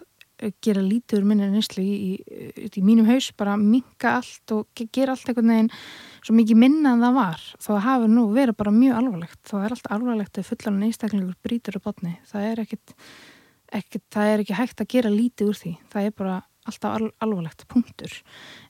gera 0.62 0.84
lítur 0.86 1.24
minni 1.26 1.48
nýslu 1.50 1.82
í, 1.82 1.94
í, 2.14 2.66
í 2.68 2.82
mínum 2.86 3.08
haus, 3.10 3.32
bara 3.38 3.56
minka 3.58 4.18
allt 4.20 4.54
og 4.54 4.84
gera 4.94 5.16
allt 5.16 5.32
einhvern 5.32 5.50
veginn 5.50 5.72
svo 6.22 6.36
mikið 6.38 6.60
minna 6.62 6.94
en 6.94 7.02
það 7.02 7.16
var, 7.18 7.46
þá 7.64 7.72
hafi 7.88 8.12
nú 8.12 8.28
verið 8.36 8.60
bara 8.60 8.76
mjög 8.76 9.00
alvarlegt, 9.00 9.40
þá 9.50 9.56
er 9.64 9.74
allt 9.74 9.90
alvarlegt 9.96 10.38
að 10.38 10.52
fullan 10.52 10.84
einstaklingur 10.86 11.40
brítur 11.42 11.80
á 11.80 11.86
badni 11.88 12.14
það 12.30 12.46
er 12.52 12.62
ekkit, 12.68 12.94
ekkit 13.80 14.06
það 14.14 14.34
er 14.34 14.46
ekki 14.46 14.60
hægt 14.60 14.84
að 14.86 14.92
gera 14.94 15.14
lítið 15.16 15.50
úr 15.50 15.60
því, 15.64 15.74
það 15.94 16.12
er 16.12 16.16
bara 16.22 16.38
alltaf 16.68 16.98
al 16.98 17.10
alvarlegt 17.24 17.66
punktur. 17.72 18.14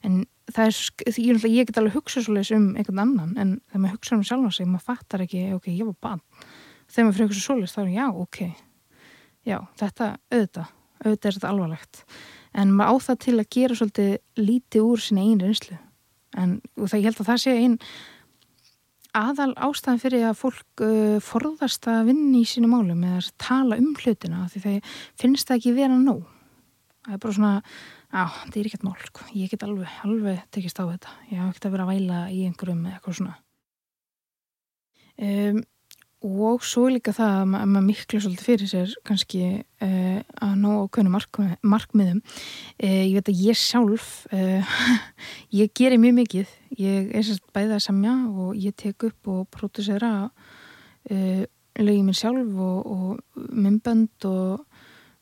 En 0.06 0.22
það 0.54 0.70
er, 0.70 0.80
ég, 1.18 1.46
ég 1.52 1.68
get 1.70 1.80
alveg 1.82 1.98
hugsa 1.98 2.24
svolítið 2.24 2.60
um 2.60 2.68
einhvern 2.78 3.04
annan 3.04 3.36
en 3.36 3.54
þegar 3.68 3.84
maður 3.84 3.98
hugsa 3.98 4.18
um 4.18 4.26
sjálf 4.30 4.50
og 4.50 4.56
sig, 4.56 4.70
maður 4.70 4.88
fattar 4.92 5.26
ekki 5.26 5.44
ok, 5.58 5.70
ég 5.74 5.90
var 5.90 5.98
bann, 6.08 6.24
þegar 6.88 7.08
maður 7.08 7.18
fyrir 7.18 7.32
hugsa 7.32 7.46
svolítið 7.46 7.74
þá 7.74 7.82
er 7.84 7.94
já, 7.96 8.08
ok, 8.24 8.42
já 9.48 9.58
þetta, 9.82 10.10
auðvitað, 10.32 10.77
auðvitað 11.04 11.30
er 11.30 11.38
þetta 11.38 11.52
alvarlegt. 11.54 12.04
En 12.58 12.74
maður 12.74 13.02
á 13.02 13.06
það 13.08 13.20
til 13.26 13.36
að 13.38 13.50
gera 13.54 13.78
svolítið 13.78 14.14
lítið 14.42 14.86
úr 14.86 15.04
sinni 15.04 15.26
einu 15.26 15.50
reynslu. 15.50 15.80
En 16.38 16.56
það 16.78 17.00
ég 17.00 17.10
held 17.10 17.22
að 17.22 17.30
það 17.32 17.44
sé 17.44 17.58
einn 17.58 17.76
aðal 19.18 19.52
ástæðan 19.68 20.02
fyrir 20.02 20.26
að 20.28 20.40
fólk 20.42 20.84
uh, 20.86 21.18
forðast 21.24 21.88
að 21.90 22.12
vinna 22.12 22.42
í 22.42 22.48
sínu 22.48 22.70
málum 22.70 23.06
eða 23.08 23.22
tala 23.42 23.78
um 23.80 23.94
hlutina 23.98 24.46
því 24.52 24.64
þeir 24.66 24.98
finnst 25.20 25.50
það 25.50 25.62
ekki 25.62 25.78
vera 25.78 25.98
nóg. 25.98 26.26
Það 27.08 27.16
er 27.16 27.24
bara 27.24 27.38
svona, 27.38 27.54
á, 28.12 28.24
þetta 28.44 28.60
er 28.60 28.70
ekkert 28.70 28.86
mál 28.86 28.98
sko. 29.08 29.26
ég 29.32 29.52
get 29.54 29.64
alveg, 29.64 29.98
alveg 30.04 30.42
tekist 30.52 30.82
á 30.82 30.86
þetta. 30.86 31.16
Ég 31.32 31.40
hafa 31.40 31.54
ekkert 31.54 31.70
að 31.70 31.76
vera 31.78 31.88
að 31.88 31.92
væla 31.94 32.22
í 32.34 32.44
einhverjum 32.50 32.86
eitthvað 32.92 33.20
svona. 33.22 33.38
Um, 35.18 35.62
og 36.26 36.64
svo 36.66 36.88
líka 36.90 37.14
það 37.14 37.34
að 37.36 37.50
ma 37.52 37.60
maður 37.70 37.86
miklu 37.86 38.20
svolítið 38.24 38.48
fyrir 38.48 38.70
sér 38.72 38.94
kannski 39.06 39.42
uh, 39.86 40.20
að 40.42 40.54
ná 40.64 40.70
ákveðinu 40.82 41.14
markmið, 41.14 41.52
markmiðum. 41.62 42.22
Uh, 42.82 43.04
ég 43.06 43.14
veit 43.20 43.30
að 43.30 43.44
ég 43.46 43.60
sjálf 43.62 44.08
uh, 44.34 44.78
ég 45.60 45.74
gerir 45.78 46.02
mjög 46.02 46.18
mikið. 46.24 46.56
Ég 46.82 47.12
er 47.14 47.28
sérst 47.28 47.46
bæðið 47.54 47.76
að 47.78 47.86
samja 47.86 48.16
og 48.34 48.58
ég 48.58 48.76
tek 48.78 49.08
upp 49.12 49.34
og 49.34 49.46
pródusera 49.54 50.14
lögið 51.08 52.04
mér 52.04 52.18
sjálf 52.18 52.58
og, 52.60 53.20
myndbönd 53.56 54.26
og, 54.28 54.66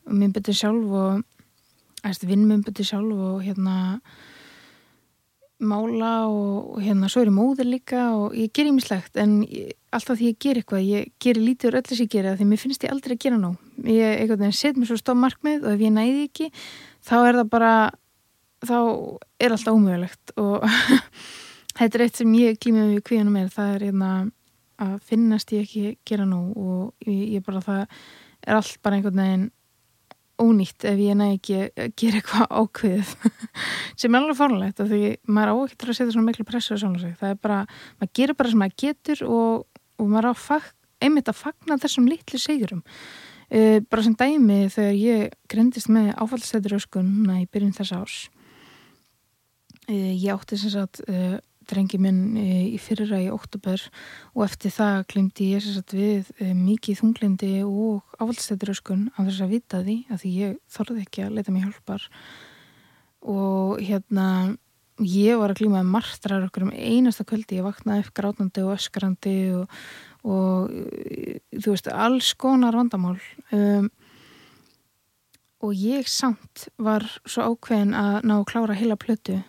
myndböndir 0.10 0.55
sjálf 0.58 0.95
og 0.97 2.15
vinnmumbuti 2.25 2.86
sjálf 2.86 3.21
og 3.27 3.43
hérna 3.45 3.75
mála 5.60 6.27
og, 6.27 6.75
og 6.75 6.81
hérna 6.84 7.10
svo 7.10 7.23
er 7.23 7.31
ég 7.31 7.36
móður 7.36 7.69
líka 7.69 8.08
og 8.17 8.36
ég 8.36 8.51
ger 8.53 8.69
ímislegt 8.69 9.17
en 9.21 9.39
ég, 9.47 9.75
alltaf 9.97 10.19
því 10.19 10.29
ég 10.31 10.39
ger 10.43 10.60
eitthvað. 10.60 10.86
Ég 10.86 11.12
ger 11.23 11.39
lítið 11.39 11.69
úr 11.69 11.79
öllu 11.81 11.97
sem 11.97 12.05
ég 12.05 12.13
gera 12.15 12.36
því 12.36 12.47
mér 12.49 12.62
finnst 12.62 12.86
ég 12.86 12.93
aldrei 12.93 13.15
að 13.15 13.23
gera 13.25 13.39
nóg. 13.41 13.58
Ég 13.89 14.36
set 14.55 14.79
mér 14.79 14.89
svo 14.89 14.99
stóð 14.99 15.21
markmið 15.23 15.65
og 15.65 15.75
ef 15.75 15.86
ég 15.86 15.95
næði 15.95 16.27
ekki 16.27 16.49
þá 17.05 17.15
er 17.21 17.39
það 17.41 17.49
bara 17.55 17.73
þá 18.65 18.77
er 19.39 19.55
alltaf 19.55 19.75
ómögulegt. 19.75 20.36
Og 20.41 20.65
þetta 21.77 21.97
er 21.97 22.05
eitt 22.05 22.21
sem 22.21 22.38
ég 22.39 22.60
glýmið 22.62 22.95
við 22.95 23.05
kvíðanum 23.10 23.41
er 23.41 23.51
það 23.53 23.75
er 23.75 23.88
hérna 23.89 24.13
að 24.81 24.95
finnast 25.08 25.51
ég 25.55 25.65
ekki 25.65 25.97
gera 26.08 26.25
nóg 26.27 26.55
og 26.60 27.08
ég, 27.08 27.38
ég 27.38 27.45
bara 27.45 27.63
það 27.63 27.84
er 28.45 28.58
allt 28.58 28.81
bara 28.84 28.99
einhvern 28.99 29.21
veginn 29.21 29.45
ónýtt 30.41 30.84
ef 30.88 30.99
ég 30.99 31.15
næ 31.15 31.29
ekki 31.38 31.60
að 31.63 31.93
gera 31.99 32.19
eitthvað 32.19 32.49
ákveðið 32.60 33.13
sem 34.01 34.15
er 34.15 34.19
alveg 34.19 34.39
fórnlegt 34.39 34.81
af 34.84 34.89
því 34.91 35.01
maður 35.31 35.51
á 35.51 35.55
ekki 35.63 35.79
til 35.79 35.88
að 35.88 35.97
setja 35.99 36.15
svona 36.15 36.27
miklu 36.27 36.47
pressu 36.47 36.75
á 36.75 36.77
svona 36.81 36.99
sig, 36.99 37.13
það 37.21 37.31
er 37.31 37.39
bara, 37.47 37.60
maður 38.01 38.13
gerir 38.19 38.39
bara 38.39 38.51
sem 38.51 38.62
maður 38.63 38.77
getur 38.84 39.23
og, 39.29 39.63
og 39.99 40.10
maður 40.12 40.31
á 40.31 40.34
fag, 40.36 40.67
einmitt 41.03 41.29
að 41.31 41.41
fagna 41.43 41.79
þessum 41.81 42.10
litlu 42.10 42.39
sigurum. 42.41 42.84
Uh, 43.45 43.77
bara 43.91 44.01
sem 44.01 44.15
dæmi 44.17 44.63
þegar 44.73 44.95
ég 44.97 45.34
grindist 45.51 45.89
með 45.93 46.15
áfallstættur 46.17 46.79
öskun 46.79 47.12
núna 47.12 47.43
í 47.43 47.49
byrjun 47.53 47.75
þess 47.77 47.93
ás 47.93 48.15
uh, 49.86 50.13
ég 50.17 50.31
átti 50.34 50.58
sem 50.58 50.73
sagt 50.73 51.03
uh, 51.05 51.36
drengi 51.69 51.99
minn 52.01 52.39
í 52.41 52.79
fyrra 52.81 53.19
í 53.21 53.29
oktober 53.29 53.84
og 54.34 54.43
eftir 54.47 54.73
það 54.73 55.05
glimti 55.13 55.51
ég 55.53 55.62
sérsagt 55.62 55.93
við 55.97 56.27
mikið 56.58 56.99
þunglindi 56.99 57.51
og 57.65 58.17
áfaldstættiröskun 58.17 59.08
af 59.13 59.29
þess 59.29 59.45
að 59.45 59.53
vita 59.53 59.81
því 59.86 59.95
að 60.10 60.19
því 60.23 60.34
ég 60.39 60.60
þorði 60.75 61.05
ekki 61.05 61.25
að 61.25 61.38
leita 61.38 61.53
mig 61.53 61.65
hjálpar. 61.65 62.05
Og 63.25 63.81
hérna 63.81 64.27
ég 65.03 65.39
var 65.39 65.51
að 65.51 65.62
glímaði 65.63 65.89
marstrar 65.91 66.45
okkur 66.47 66.67
um 66.67 66.73
einasta 66.73 67.25
kvöldi, 67.27 67.60
ég 67.60 67.67
vaknaði 67.67 68.05
upp 68.05 68.13
grátnandi 68.15 68.63
og 68.63 68.75
öskrandi 68.77 69.38
og, 69.58 69.79
og 70.23 70.75
þú 71.51 71.73
veist, 71.73 71.89
alls 71.91 72.34
konar 72.39 72.77
vandamál. 72.77 73.17
Um, 73.51 73.89
og 75.65 75.73
ég 75.75 76.08
samt 76.12 76.67
var 76.77 77.05
svo 77.25 77.51
ákveðin 77.51 77.95
að 77.97 78.21
ná 78.27 78.38
að 78.38 78.47
klára 78.51 78.77
heila 78.77 78.97
plötu 78.99 79.39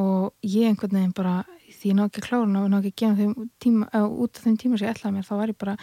og 0.00 0.32
ég 0.42 0.70
einhvern 0.70 0.96
veginn 0.96 1.14
bara 1.16 1.42
því 1.76 1.90
ég 1.90 1.96
ná 1.96 2.04
ekki 2.06 2.22
að 2.22 2.26
klára 2.26 2.46
og 2.46 2.70
ná 2.70 2.78
ekki 2.80 3.06
að 3.08 3.20
þeim 3.20 3.34
tíma, 3.62 3.88
uh, 3.92 4.06
út 4.06 4.38
af 4.38 4.46
þeim 4.46 4.56
tíma 4.60 4.78
sem 4.78 4.88
ég 4.88 4.94
ætlaði 4.94 5.16
mér 5.16 5.26
þá 5.26 5.34
var 5.36 5.52
ég 5.52 5.58
bara, 5.60 5.74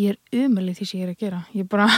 ég 0.00 0.14
er 0.14 0.44
umöldið 0.44 0.78
því 0.78 0.86
sem 0.88 1.00
ég 1.00 1.06
er 1.06 1.12
að 1.12 1.20
gera. 1.20 1.40
Ég 1.54 1.68
bara, 1.70 1.88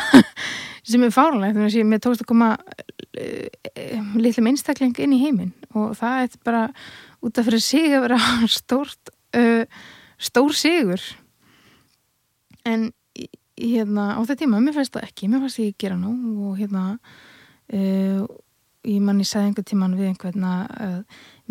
sem 0.91 1.07
er 1.07 1.15
fáralegt 1.15 1.57
þannig 1.57 1.71
að 1.71 1.95
ég 1.95 2.03
tókst 2.05 2.25
að 2.25 2.31
koma 2.33 2.51
uh, 2.57 4.11
litlum 4.19 4.51
einstakling 4.51 4.99
inn 5.05 5.15
í 5.17 5.23
heiminn 5.23 5.55
og 5.77 5.95
það 5.99 6.25
er 6.25 6.41
bara 6.47 6.63
út 7.25 7.39
af 7.39 7.49
fyrir 7.49 7.65
sig 7.65 7.93
að 7.93 8.07
vera 8.09 8.21
stórt 8.59 9.13
uh, 9.37 9.65
stór 10.19 10.57
sigur. 10.57 11.03
En 12.67 12.91
hérna 13.57 14.17
á 14.17 14.21
þetta 14.25 14.43
tíma, 14.45 14.61
mér 14.61 14.77
fannst 14.77 14.97
það 14.97 15.09
ekki. 15.09 15.31
Mér 15.31 15.45
fannst 15.45 15.63
ég 15.63 15.75
að 15.75 15.81
gera 15.85 16.01
nú 16.01 16.17
og 16.51 16.59
hérna 16.61 16.89
og 17.67 18.29
ég 18.87 19.01
manni 19.03 19.25
sagði 19.27 19.51
einhver 19.51 19.65
tíman 19.67 19.97
við 19.99 20.13
einhvern 20.13 20.45
að 20.47 21.01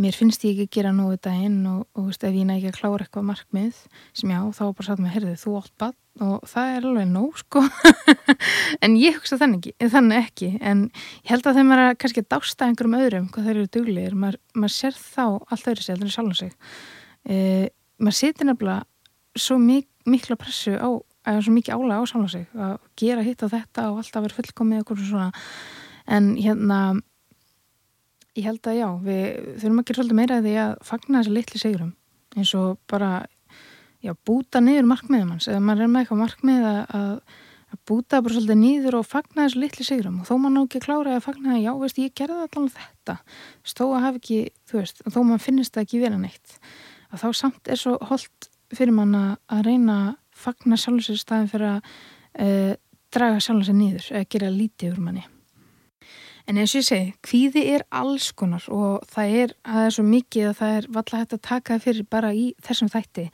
mér 0.02 0.16
finnst 0.18 0.44
ég 0.46 0.56
ekki 0.56 0.66
að 0.68 0.74
gera 0.78 0.94
nógu 0.96 1.16
þetta 1.16 1.34
inn 1.46 1.60
og, 1.72 1.86
og 1.96 2.10
veist, 2.10 2.24
ef 2.28 2.36
ég 2.36 2.48
næ 2.48 2.58
ekki 2.58 2.72
að 2.72 2.80
klára 2.80 3.06
eitthvað 3.06 3.28
markmið 3.30 3.78
sem 4.16 4.34
já, 4.34 4.40
þá 4.58 4.64
bara 4.66 4.88
satt 4.90 5.04
mér, 5.04 5.14
herðið, 5.16 5.38
þú 5.44 5.54
átt 5.62 5.74
bann 5.82 6.02
og 6.26 6.46
það 6.48 6.74
er 6.74 6.88
alveg 6.90 7.08
nóg, 7.12 7.40
sko. 7.42 7.64
En 8.86 8.96
ég 9.00 9.18
hugsa 9.18 9.40
þannig 9.40 9.72
þannig 9.92 10.22
ekki. 10.22 10.50
En 10.64 10.86
ég 11.26 11.32
held 11.34 11.48
að 11.50 11.60
þeim 11.60 11.74
er 11.76 11.82
að 11.84 11.98
kannski 12.02 12.24
dásta 12.24 12.68
einhverjum 12.68 12.98
öðrum, 13.00 13.26
hvað 13.34 13.50
þeir 13.50 13.56
eru 13.56 13.72
duglir 13.76 14.16
maður, 14.20 14.40
maður 14.56 14.76
sér 14.76 15.00
þá 15.00 15.24
allt 15.26 15.68
öðru 15.72 15.84
sig, 15.84 15.96
allir 15.96 16.14
sjálf 16.14 16.40
sig. 16.40 16.54
E, 17.28 17.36
maður 18.00 18.18
setir 18.20 18.50
nefnilega 18.50 18.86
svo 19.36 19.60
mik 19.60 19.90
mikla 20.06 20.38
pressu 20.40 20.76
á, 20.78 20.90
eða 21.26 21.44
svo 21.44 21.56
mikið 21.56 21.76
álega 21.76 22.00
á 22.00 22.10
sjálf 22.12 22.32
sig 22.32 22.46
að 22.54 22.76
gera 23.02 23.26
hitt 23.26 23.44
á 23.44 23.48
þetta 23.52 23.90
og 23.92 24.00
alltaf 24.04 24.26
vera 24.26 24.38
fullkomið 24.40 24.84
og 24.86 25.04
svona. 25.04 25.30
En 26.06 26.36
hérna 26.38 26.80
ég 28.36 28.46
held 28.50 28.70
að 28.70 28.78
já, 28.80 28.88
við 29.06 29.24
þurfum 29.62 29.80
að 29.82 29.88
gera 29.88 30.00
svolítið 30.00 30.20
meira 30.20 30.42
því 30.44 30.54
að 30.64 30.76
fagna 30.90 31.22
þessi 31.22 31.36
litli 31.36 31.62
sigurum. 31.62 31.92
Eins 32.36 32.54
og 32.60 32.78
bara 32.92 33.12
já, 34.04 34.14
búta 34.28 34.62
niður 34.64 34.90
markmiðum 34.92 35.36
hans. 35.36 35.50
Eða 35.52 35.66
maður 35.66 35.86
er 35.86 35.92
með 35.94 36.04
eitthvað 36.04 36.22
markmið 36.24 36.66
að, 36.72 36.82
að, 37.00 37.38
að 37.72 37.84
búta 37.92 38.24
bara 38.26 38.36
svolítið 38.36 38.60
niður 38.64 39.00
og 39.00 39.08
fagna 39.08 39.46
þessi 39.46 39.62
litli 39.64 39.88
sigurum. 39.88 40.20
Og 40.22 40.28
þó 40.30 40.34
maður 40.36 40.56
ná 40.58 40.62
ekki 40.66 40.84
klára 40.84 41.16
að 41.16 41.24
fagna 41.30 41.56
að 41.56 41.64
já, 41.64 41.72
veist, 41.84 42.02
ég 42.04 42.18
gerði 42.20 42.42
allavega 42.42 42.82
þetta. 42.82 43.18
Þó 43.72 43.86
að 43.86 44.04
hafa 44.08 44.22
ekki, 44.22 44.42
þú 44.68 44.82
veist, 44.82 45.06
þó 45.08 45.20
maður 45.22 45.46
finnist 45.48 45.78
það 45.78 45.88
ekki 45.88 46.04
vera 46.04 46.20
neitt 46.20 46.60
að 47.16 47.24
þá 47.24 47.40
samt 47.40 47.72
er 47.72 47.80
svo 47.80 47.96
holdt 48.10 48.50
fyrir 48.76 48.96
mann 48.96 49.16
að 49.16 49.62
reyna 49.68 49.98
að 50.02 50.12
fagna 50.36 50.80
sjálfsins 50.80 51.24
staðin 51.24 51.52
fyrir 51.52 51.78
að 51.78 51.94
uh, 52.44 52.74
draga 53.16 53.40
sjálfsins 53.44 53.78
niður 53.78 54.12
eða 54.12 54.30
gera 54.36 54.52
lítið 54.52 54.96
úr 54.96 55.06
manni 55.06 55.26
En 56.46 56.60
eins 56.62 56.76
og 56.76 56.84
ég 56.84 56.86
segi, 56.86 57.14
hvíði 57.26 57.64
er 57.74 57.86
alls 57.90 58.30
konar 58.38 58.66
og 58.70 59.06
það 59.10 59.38
er, 59.42 59.54
það 59.66 59.86
er 59.86 59.96
svo 59.96 60.04
mikið 60.06 60.50
að 60.50 60.60
það 60.60 60.76
er 60.80 60.90
valla 60.98 61.22
hægt 61.22 61.34
að 61.34 61.46
taka 61.48 61.80
fyrir 61.82 62.06
bara 62.10 62.34
í 62.38 62.46
þessum 62.66 62.92
þætti. 62.94 63.26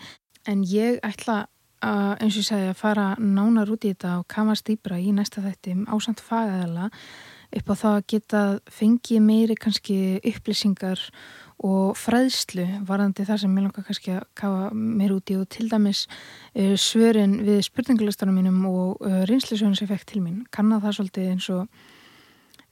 En 0.48 0.64
ég 0.64 1.02
ætla 1.04 1.42
að, 1.84 2.14
eins 2.24 2.38
og 2.38 2.40
ég 2.40 2.48
segi, 2.48 2.72
að 2.72 2.80
fara 2.80 3.10
nánar 3.20 3.74
út 3.74 3.84
í 3.84 3.92
þetta 3.92 4.16
og 4.22 4.30
kama 4.32 4.56
stýpra 4.56 5.02
í 5.02 5.12
næsta 5.18 5.44
þætti 5.44 5.76
ásamt 5.92 6.24
fagæðala 6.24 6.90
upp 7.52 7.72
á 7.72 7.76
það 7.76 7.96
að 7.98 8.08
geta 8.14 8.42
fengið 8.72 9.24
meiri 9.26 9.56
kannski 9.60 9.98
upplýsingar 10.32 11.02
og 11.68 11.98
fræðslu 12.00 12.64
varðandi 12.88 13.26
það 13.28 13.42
sem 13.44 13.58
ég 13.58 13.66
langar 13.66 13.86
kannski 13.86 14.14
að 14.16 14.28
kafa 14.40 14.70
meir 14.74 15.14
út 15.14 15.34
í 15.34 15.38
og 15.38 15.50
til 15.52 15.68
dæmis 15.70 16.06
uh, 16.08 16.78
svörin 16.80 17.42
við 17.46 17.60
spurningulistanum 17.68 18.40
mínum 18.40 18.64
og 18.72 19.04
uh, 19.04 19.22
reynslisjónum 19.30 19.76
sem 19.78 19.90
fekk 19.90 20.08
til 20.10 20.24
mín. 20.24 20.46
Kanna 20.54 20.80
það 20.82 21.02
svolítið 21.02 21.34
eins 21.34 21.50
og 21.54 21.68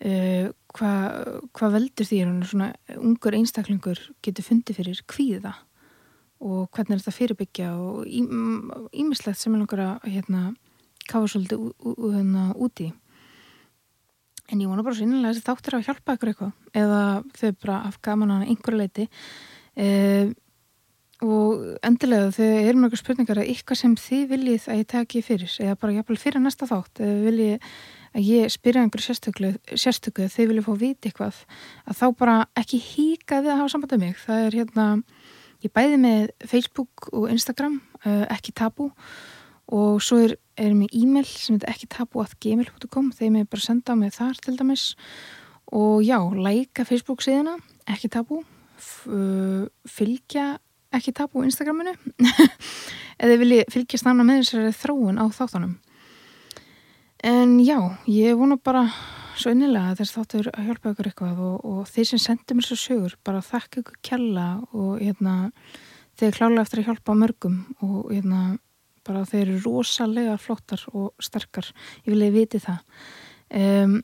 uh, 0.05 0.51
hvað 0.77 1.49
hva 1.57 1.71
veldur 1.73 2.07
því 2.07 2.21
að 2.25 2.45
svona 2.51 2.69
ungur 2.99 3.37
einstaklingur 3.39 4.01
getur 4.25 4.47
fundið 4.47 4.81
fyrir 4.81 5.03
kvíða? 5.09 5.55
Og 6.39 6.69
hvernig 6.71 6.95
er 6.95 7.01
þetta 7.03 7.17
fyrirbyggja? 7.17 7.69
Og 7.75 8.07
ímislegt 8.07 9.41
sem 9.41 9.55
er 9.55 9.63
langar 9.63 9.81
að 9.83 10.09
hérna, 10.13 10.43
kafa 11.09 11.27
svolítið 11.33 11.71
hérna, 11.83 12.49
úti 12.55 12.93
en 14.49 14.61
ég 14.63 14.69
vona 14.69 14.83
bara 14.85 15.03
innilega 15.03 15.35
að 15.35 15.45
þáttir 15.45 15.77
að 15.77 15.87
hjálpa 15.87 16.15
ykkur 16.17 16.31
eitthvað. 16.31 16.53
Eða 16.77 17.01
þau 17.37 17.49
bara 17.63 17.79
af 17.89 17.97
gaman 18.05 18.35
að 18.35 18.45
einhverju 18.49 18.79
leiti 18.79 19.05
uh, 19.85 20.31
og 21.25 21.65
endilega 21.85 22.31
þau 22.33 22.47
eru 22.47 22.81
mjög 22.81 22.97
spurningar 23.01 23.41
að 23.41 23.51
eitthvað 23.51 23.81
sem 23.81 23.95
þið 23.99 24.25
viljið 24.33 24.67
að 24.71 24.81
ég 24.81 24.89
taki 24.95 25.23
fyrir? 25.25 25.55
Eða 25.65 25.79
bara 25.81 25.97
jafnvel 25.97 26.19
fyrir 26.21 26.43
næsta 26.43 26.69
þátt? 26.69 27.03
Eða 27.03 27.17
viljið 27.27 27.69
að 28.19 28.27
ég 28.27 28.51
spyrja 28.51 28.83
einhverju 28.83 29.15
sérstöku 29.79 30.25
þegar 30.25 30.33
þið 30.33 30.51
vilja 30.51 30.65
fá 30.65 30.71
viti 30.79 31.09
eitthvað 31.09 31.41
að 31.87 31.99
þá 31.99 32.05
bara 32.19 32.37
ekki 32.59 32.79
híka 32.83 33.41
við 33.43 33.53
að 33.53 33.59
hafa 33.61 33.73
samband 33.73 33.95
um 33.95 34.03
mig. 34.03 34.15
Það 34.19 34.45
er 34.45 34.57
hérna, 34.59 34.85
ég 35.63 35.73
bæði 35.75 35.99
með 36.03 36.29
Facebook 36.51 37.09
og 37.13 37.27
Instagram 37.31 37.79
uh, 38.03 38.25
ekki 38.35 38.55
tabu 38.55 38.89
og 39.69 39.99
svo 40.01 40.23
er, 40.25 40.35
er 40.57 40.73
mér 40.73 40.93
e-mail 40.97 41.27
sem 41.29 41.59
er 41.59 41.67
ekki 41.71 41.89
tabu 41.91 42.23
að 42.23 42.35
gmail.com 42.41 43.11
þegar 43.15 43.35
mér 43.35 43.49
bara 43.51 43.65
senda 43.65 43.93
á 43.93 43.99
mig 43.99 44.15
þar 44.15 44.39
til 44.43 44.55
dæmis. 44.59 44.93
Og 45.69 46.01
já, 46.01 46.17
læka 46.17 46.85
Facebook 46.89 47.21
síðana 47.21 47.59
ekki 47.89 48.09
tabu 48.11 48.41
uh, 48.41 49.67
fylgja 49.87 50.57
ekki 50.95 51.13
tabu 51.13 51.45
Instagraminu. 51.45 51.93
Eða 53.21 53.37
vilji 53.37 53.67
fylgjast 53.69 54.07
nána 54.07 54.25
með 54.25 54.41
þessari 54.41 54.73
þróun 54.79 55.21
á 55.21 55.25
þáttanum 55.29 55.77
En 57.19 57.57
já, 57.59 57.75
ég 58.07 58.37
vona 58.39 58.55
bara 58.55 58.85
svo 59.39 59.51
innilega 59.51 59.91
að 59.91 59.99
þess 59.99 60.15
þáttur 60.15 60.47
að 60.53 60.67
hjálpa 60.69 60.91
ykkur 60.93 61.09
eitthvað 61.09 61.41
og, 61.43 61.65
og 61.67 61.89
þeir 61.91 62.07
sem 62.07 62.21
sendir 62.23 62.55
mér 62.55 62.67
svo 62.67 62.77
sögur 62.79 63.15
bara 63.27 63.41
þakka 63.43 63.81
ykkur 63.81 63.97
kella 64.07 64.45
og 64.71 65.01
hérna, 65.01 65.33
þeir 66.19 66.37
klála 66.37 66.63
eftir 66.63 66.81
að 66.81 66.87
hjálpa 66.89 67.15
mörgum 67.19 67.57
og 67.83 68.13
hérna, 68.13 68.43
bara 69.07 69.25
þeir 69.27 69.41
eru 69.49 69.59
rosalega 69.65 70.37
flottar 70.39 70.85
og 70.93 71.11
sterkar, 71.23 71.67
ég 72.05 72.13
vilja 72.13 72.31
viti 72.35 72.63
það. 72.63 73.03
Um, 73.59 73.99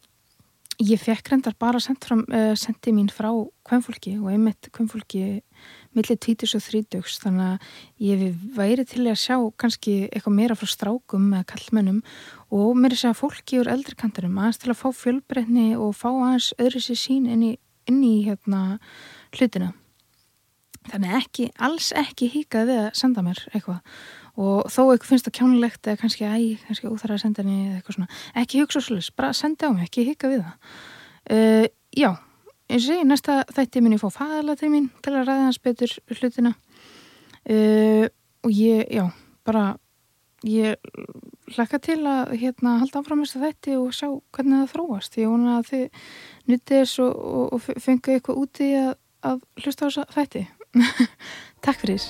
ég 0.84 1.00
fekk 1.00 1.32
reyndar 1.32 1.56
bara 1.60 1.80
fram, 1.80 2.26
uh, 2.28 2.52
sendi 2.60 2.92
mín 2.96 3.08
frá 3.14 3.30
kvennfólki 3.68 4.18
og 4.20 4.32
einmitt 4.34 4.72
kvennfólki 4.76 5.42
millir 5.96 6.20
20 6.20 6.56
og 6.58 6.64
30 6.66 7.22
þannig 7.24 7.46
að 7.46 7.70
ég 8.06 8.42
væri 8.56 8.86
til 8.88 9.06
að 9.08 9.22
sjá 9.22 9.38
kannski 9.62 9.96
eitthvað 10.10 10.38
meira 10.38 10.58
frá 10.60 10.70
strákum 10.70 11.30
eða 11.34 11.48
kallmennum 11.54 12.02
og 12.56 12.76
mér 12.78 12.94
er 12.94 12.98
að 12.98 13.02
segja 13.04 13.20
fólki 13.20 13.62
úr 13.62 13.72
eldrikantarum 13.72 14.38
aðeins 14.42 14.62
til 14.62 14.74
að 14.74 14.82
fá 14.82 14.90
fjölbreytni 15.00 15.70
og 15.80 15.96
fá 15.98 16.10
aðeins 16.12 16.52
öðru 16.60 16.84
sér 16.84 17.00
sín 17.00 17.26
inn 17.32 17.48
í, 17.48 17.54
inn 17.90 18.04
í 18.06 18.14
hérna, 18.28 18.78
hlutina. 19.36 19.72
Þannig 20.86 21.16
ekki, 21.18 21.48
alls 21.66 21.90
ekki 21.98 22.30
híkað 22.30 22.70
við 22.70 22.82
að 22.84 22.92
senda 23.00 23.24
mér 23.26 23.40
eitthvað. 23.52 23.80
Og 24.36 24.68
þó 24.70 24.82
eitthvað 24.84 25.10
finnst 25.10 25.30
það 25.30 25.38
kjánulegt 25.40 25.88
eða 25.90 26.02
kannski 26.04 26.28
æg, 26.28 26.66
kannski 26.68 26.92
úþara 26.92 27.18
að 27.18 27.24
senda 27.24 27.42
henni 27.42 27.78
eitthvað 27.80 27.98
svona, 27.98 28.22
ekki 28.44 28.62
hugsa 28.62 28.84
svolítið, 28.84 29.16
bara 29.18 29.34
senda 29.34 29.72
á 29.72 29.74
mig 29.74 29.88
ekki 29.88 30.06
híka 30.12 30.30
við 30.30 30.44
það. 30.44 30.78
Uh, 31.26 31.68
já 31.96 32.10
eins 32.70 32.90
og 32.90 33.00
ég, 33.00 33.08
næsta 33.08 33.42
þætti 33.54 33.84
minn 33.84 33.96
ég 33.98 34.02
fá 34.02 34.10
fæðala 34.14 34.56
til 34.60 34.72
mín 34.74 34.90
til 35.06 35.14
að 35.14 35.30
ræða 35.30 35.48
hans 35.48 35.62
betur 35.62 35.96
hlutina. 36.18 36.54
Uh, 37.46 38.06
og 38.46 38.54
ég, 38.54 38.86
já, 38.90 39.06
bara 39.46 39.76
ég 40.46 40.78
hlakka 41.56 41.80
til 41.82 42.02
að 42.10 42.36
hérna 42.42 42.78
halda 42.82 43.02
áfram 43.02 43.24
þess 43.24 43.38
að 43.38 43.48
þætti 43.48 43.80
og 43.80 43.96
sjá 43.96 44.08
hvernig 44.36 44.62
það 44.64 44.72
þróast. 44.74 45.20
Ég 45.22 45.34
vona 45.34 45.58
að 45.60 45.72
þið 45.72 46.06
nutið 46.52 46.80
þess 46.84 47.02
og, 47.06 47.26
og, 47.42 47.58
og 47.58 47.84
fengu 47.88 48.16
eitthvað 48.16 48.46
úti 48.46 48.72
að, 48.82 48.96
að 49.26 49.44
hlusta 49.64 49.86
á 49.86 49.88
þess 49.90 50.06
að 50.06 50.16
þætti. 50.20 50.48
Takk 51.66 51.86
fyrir 51.86 52.02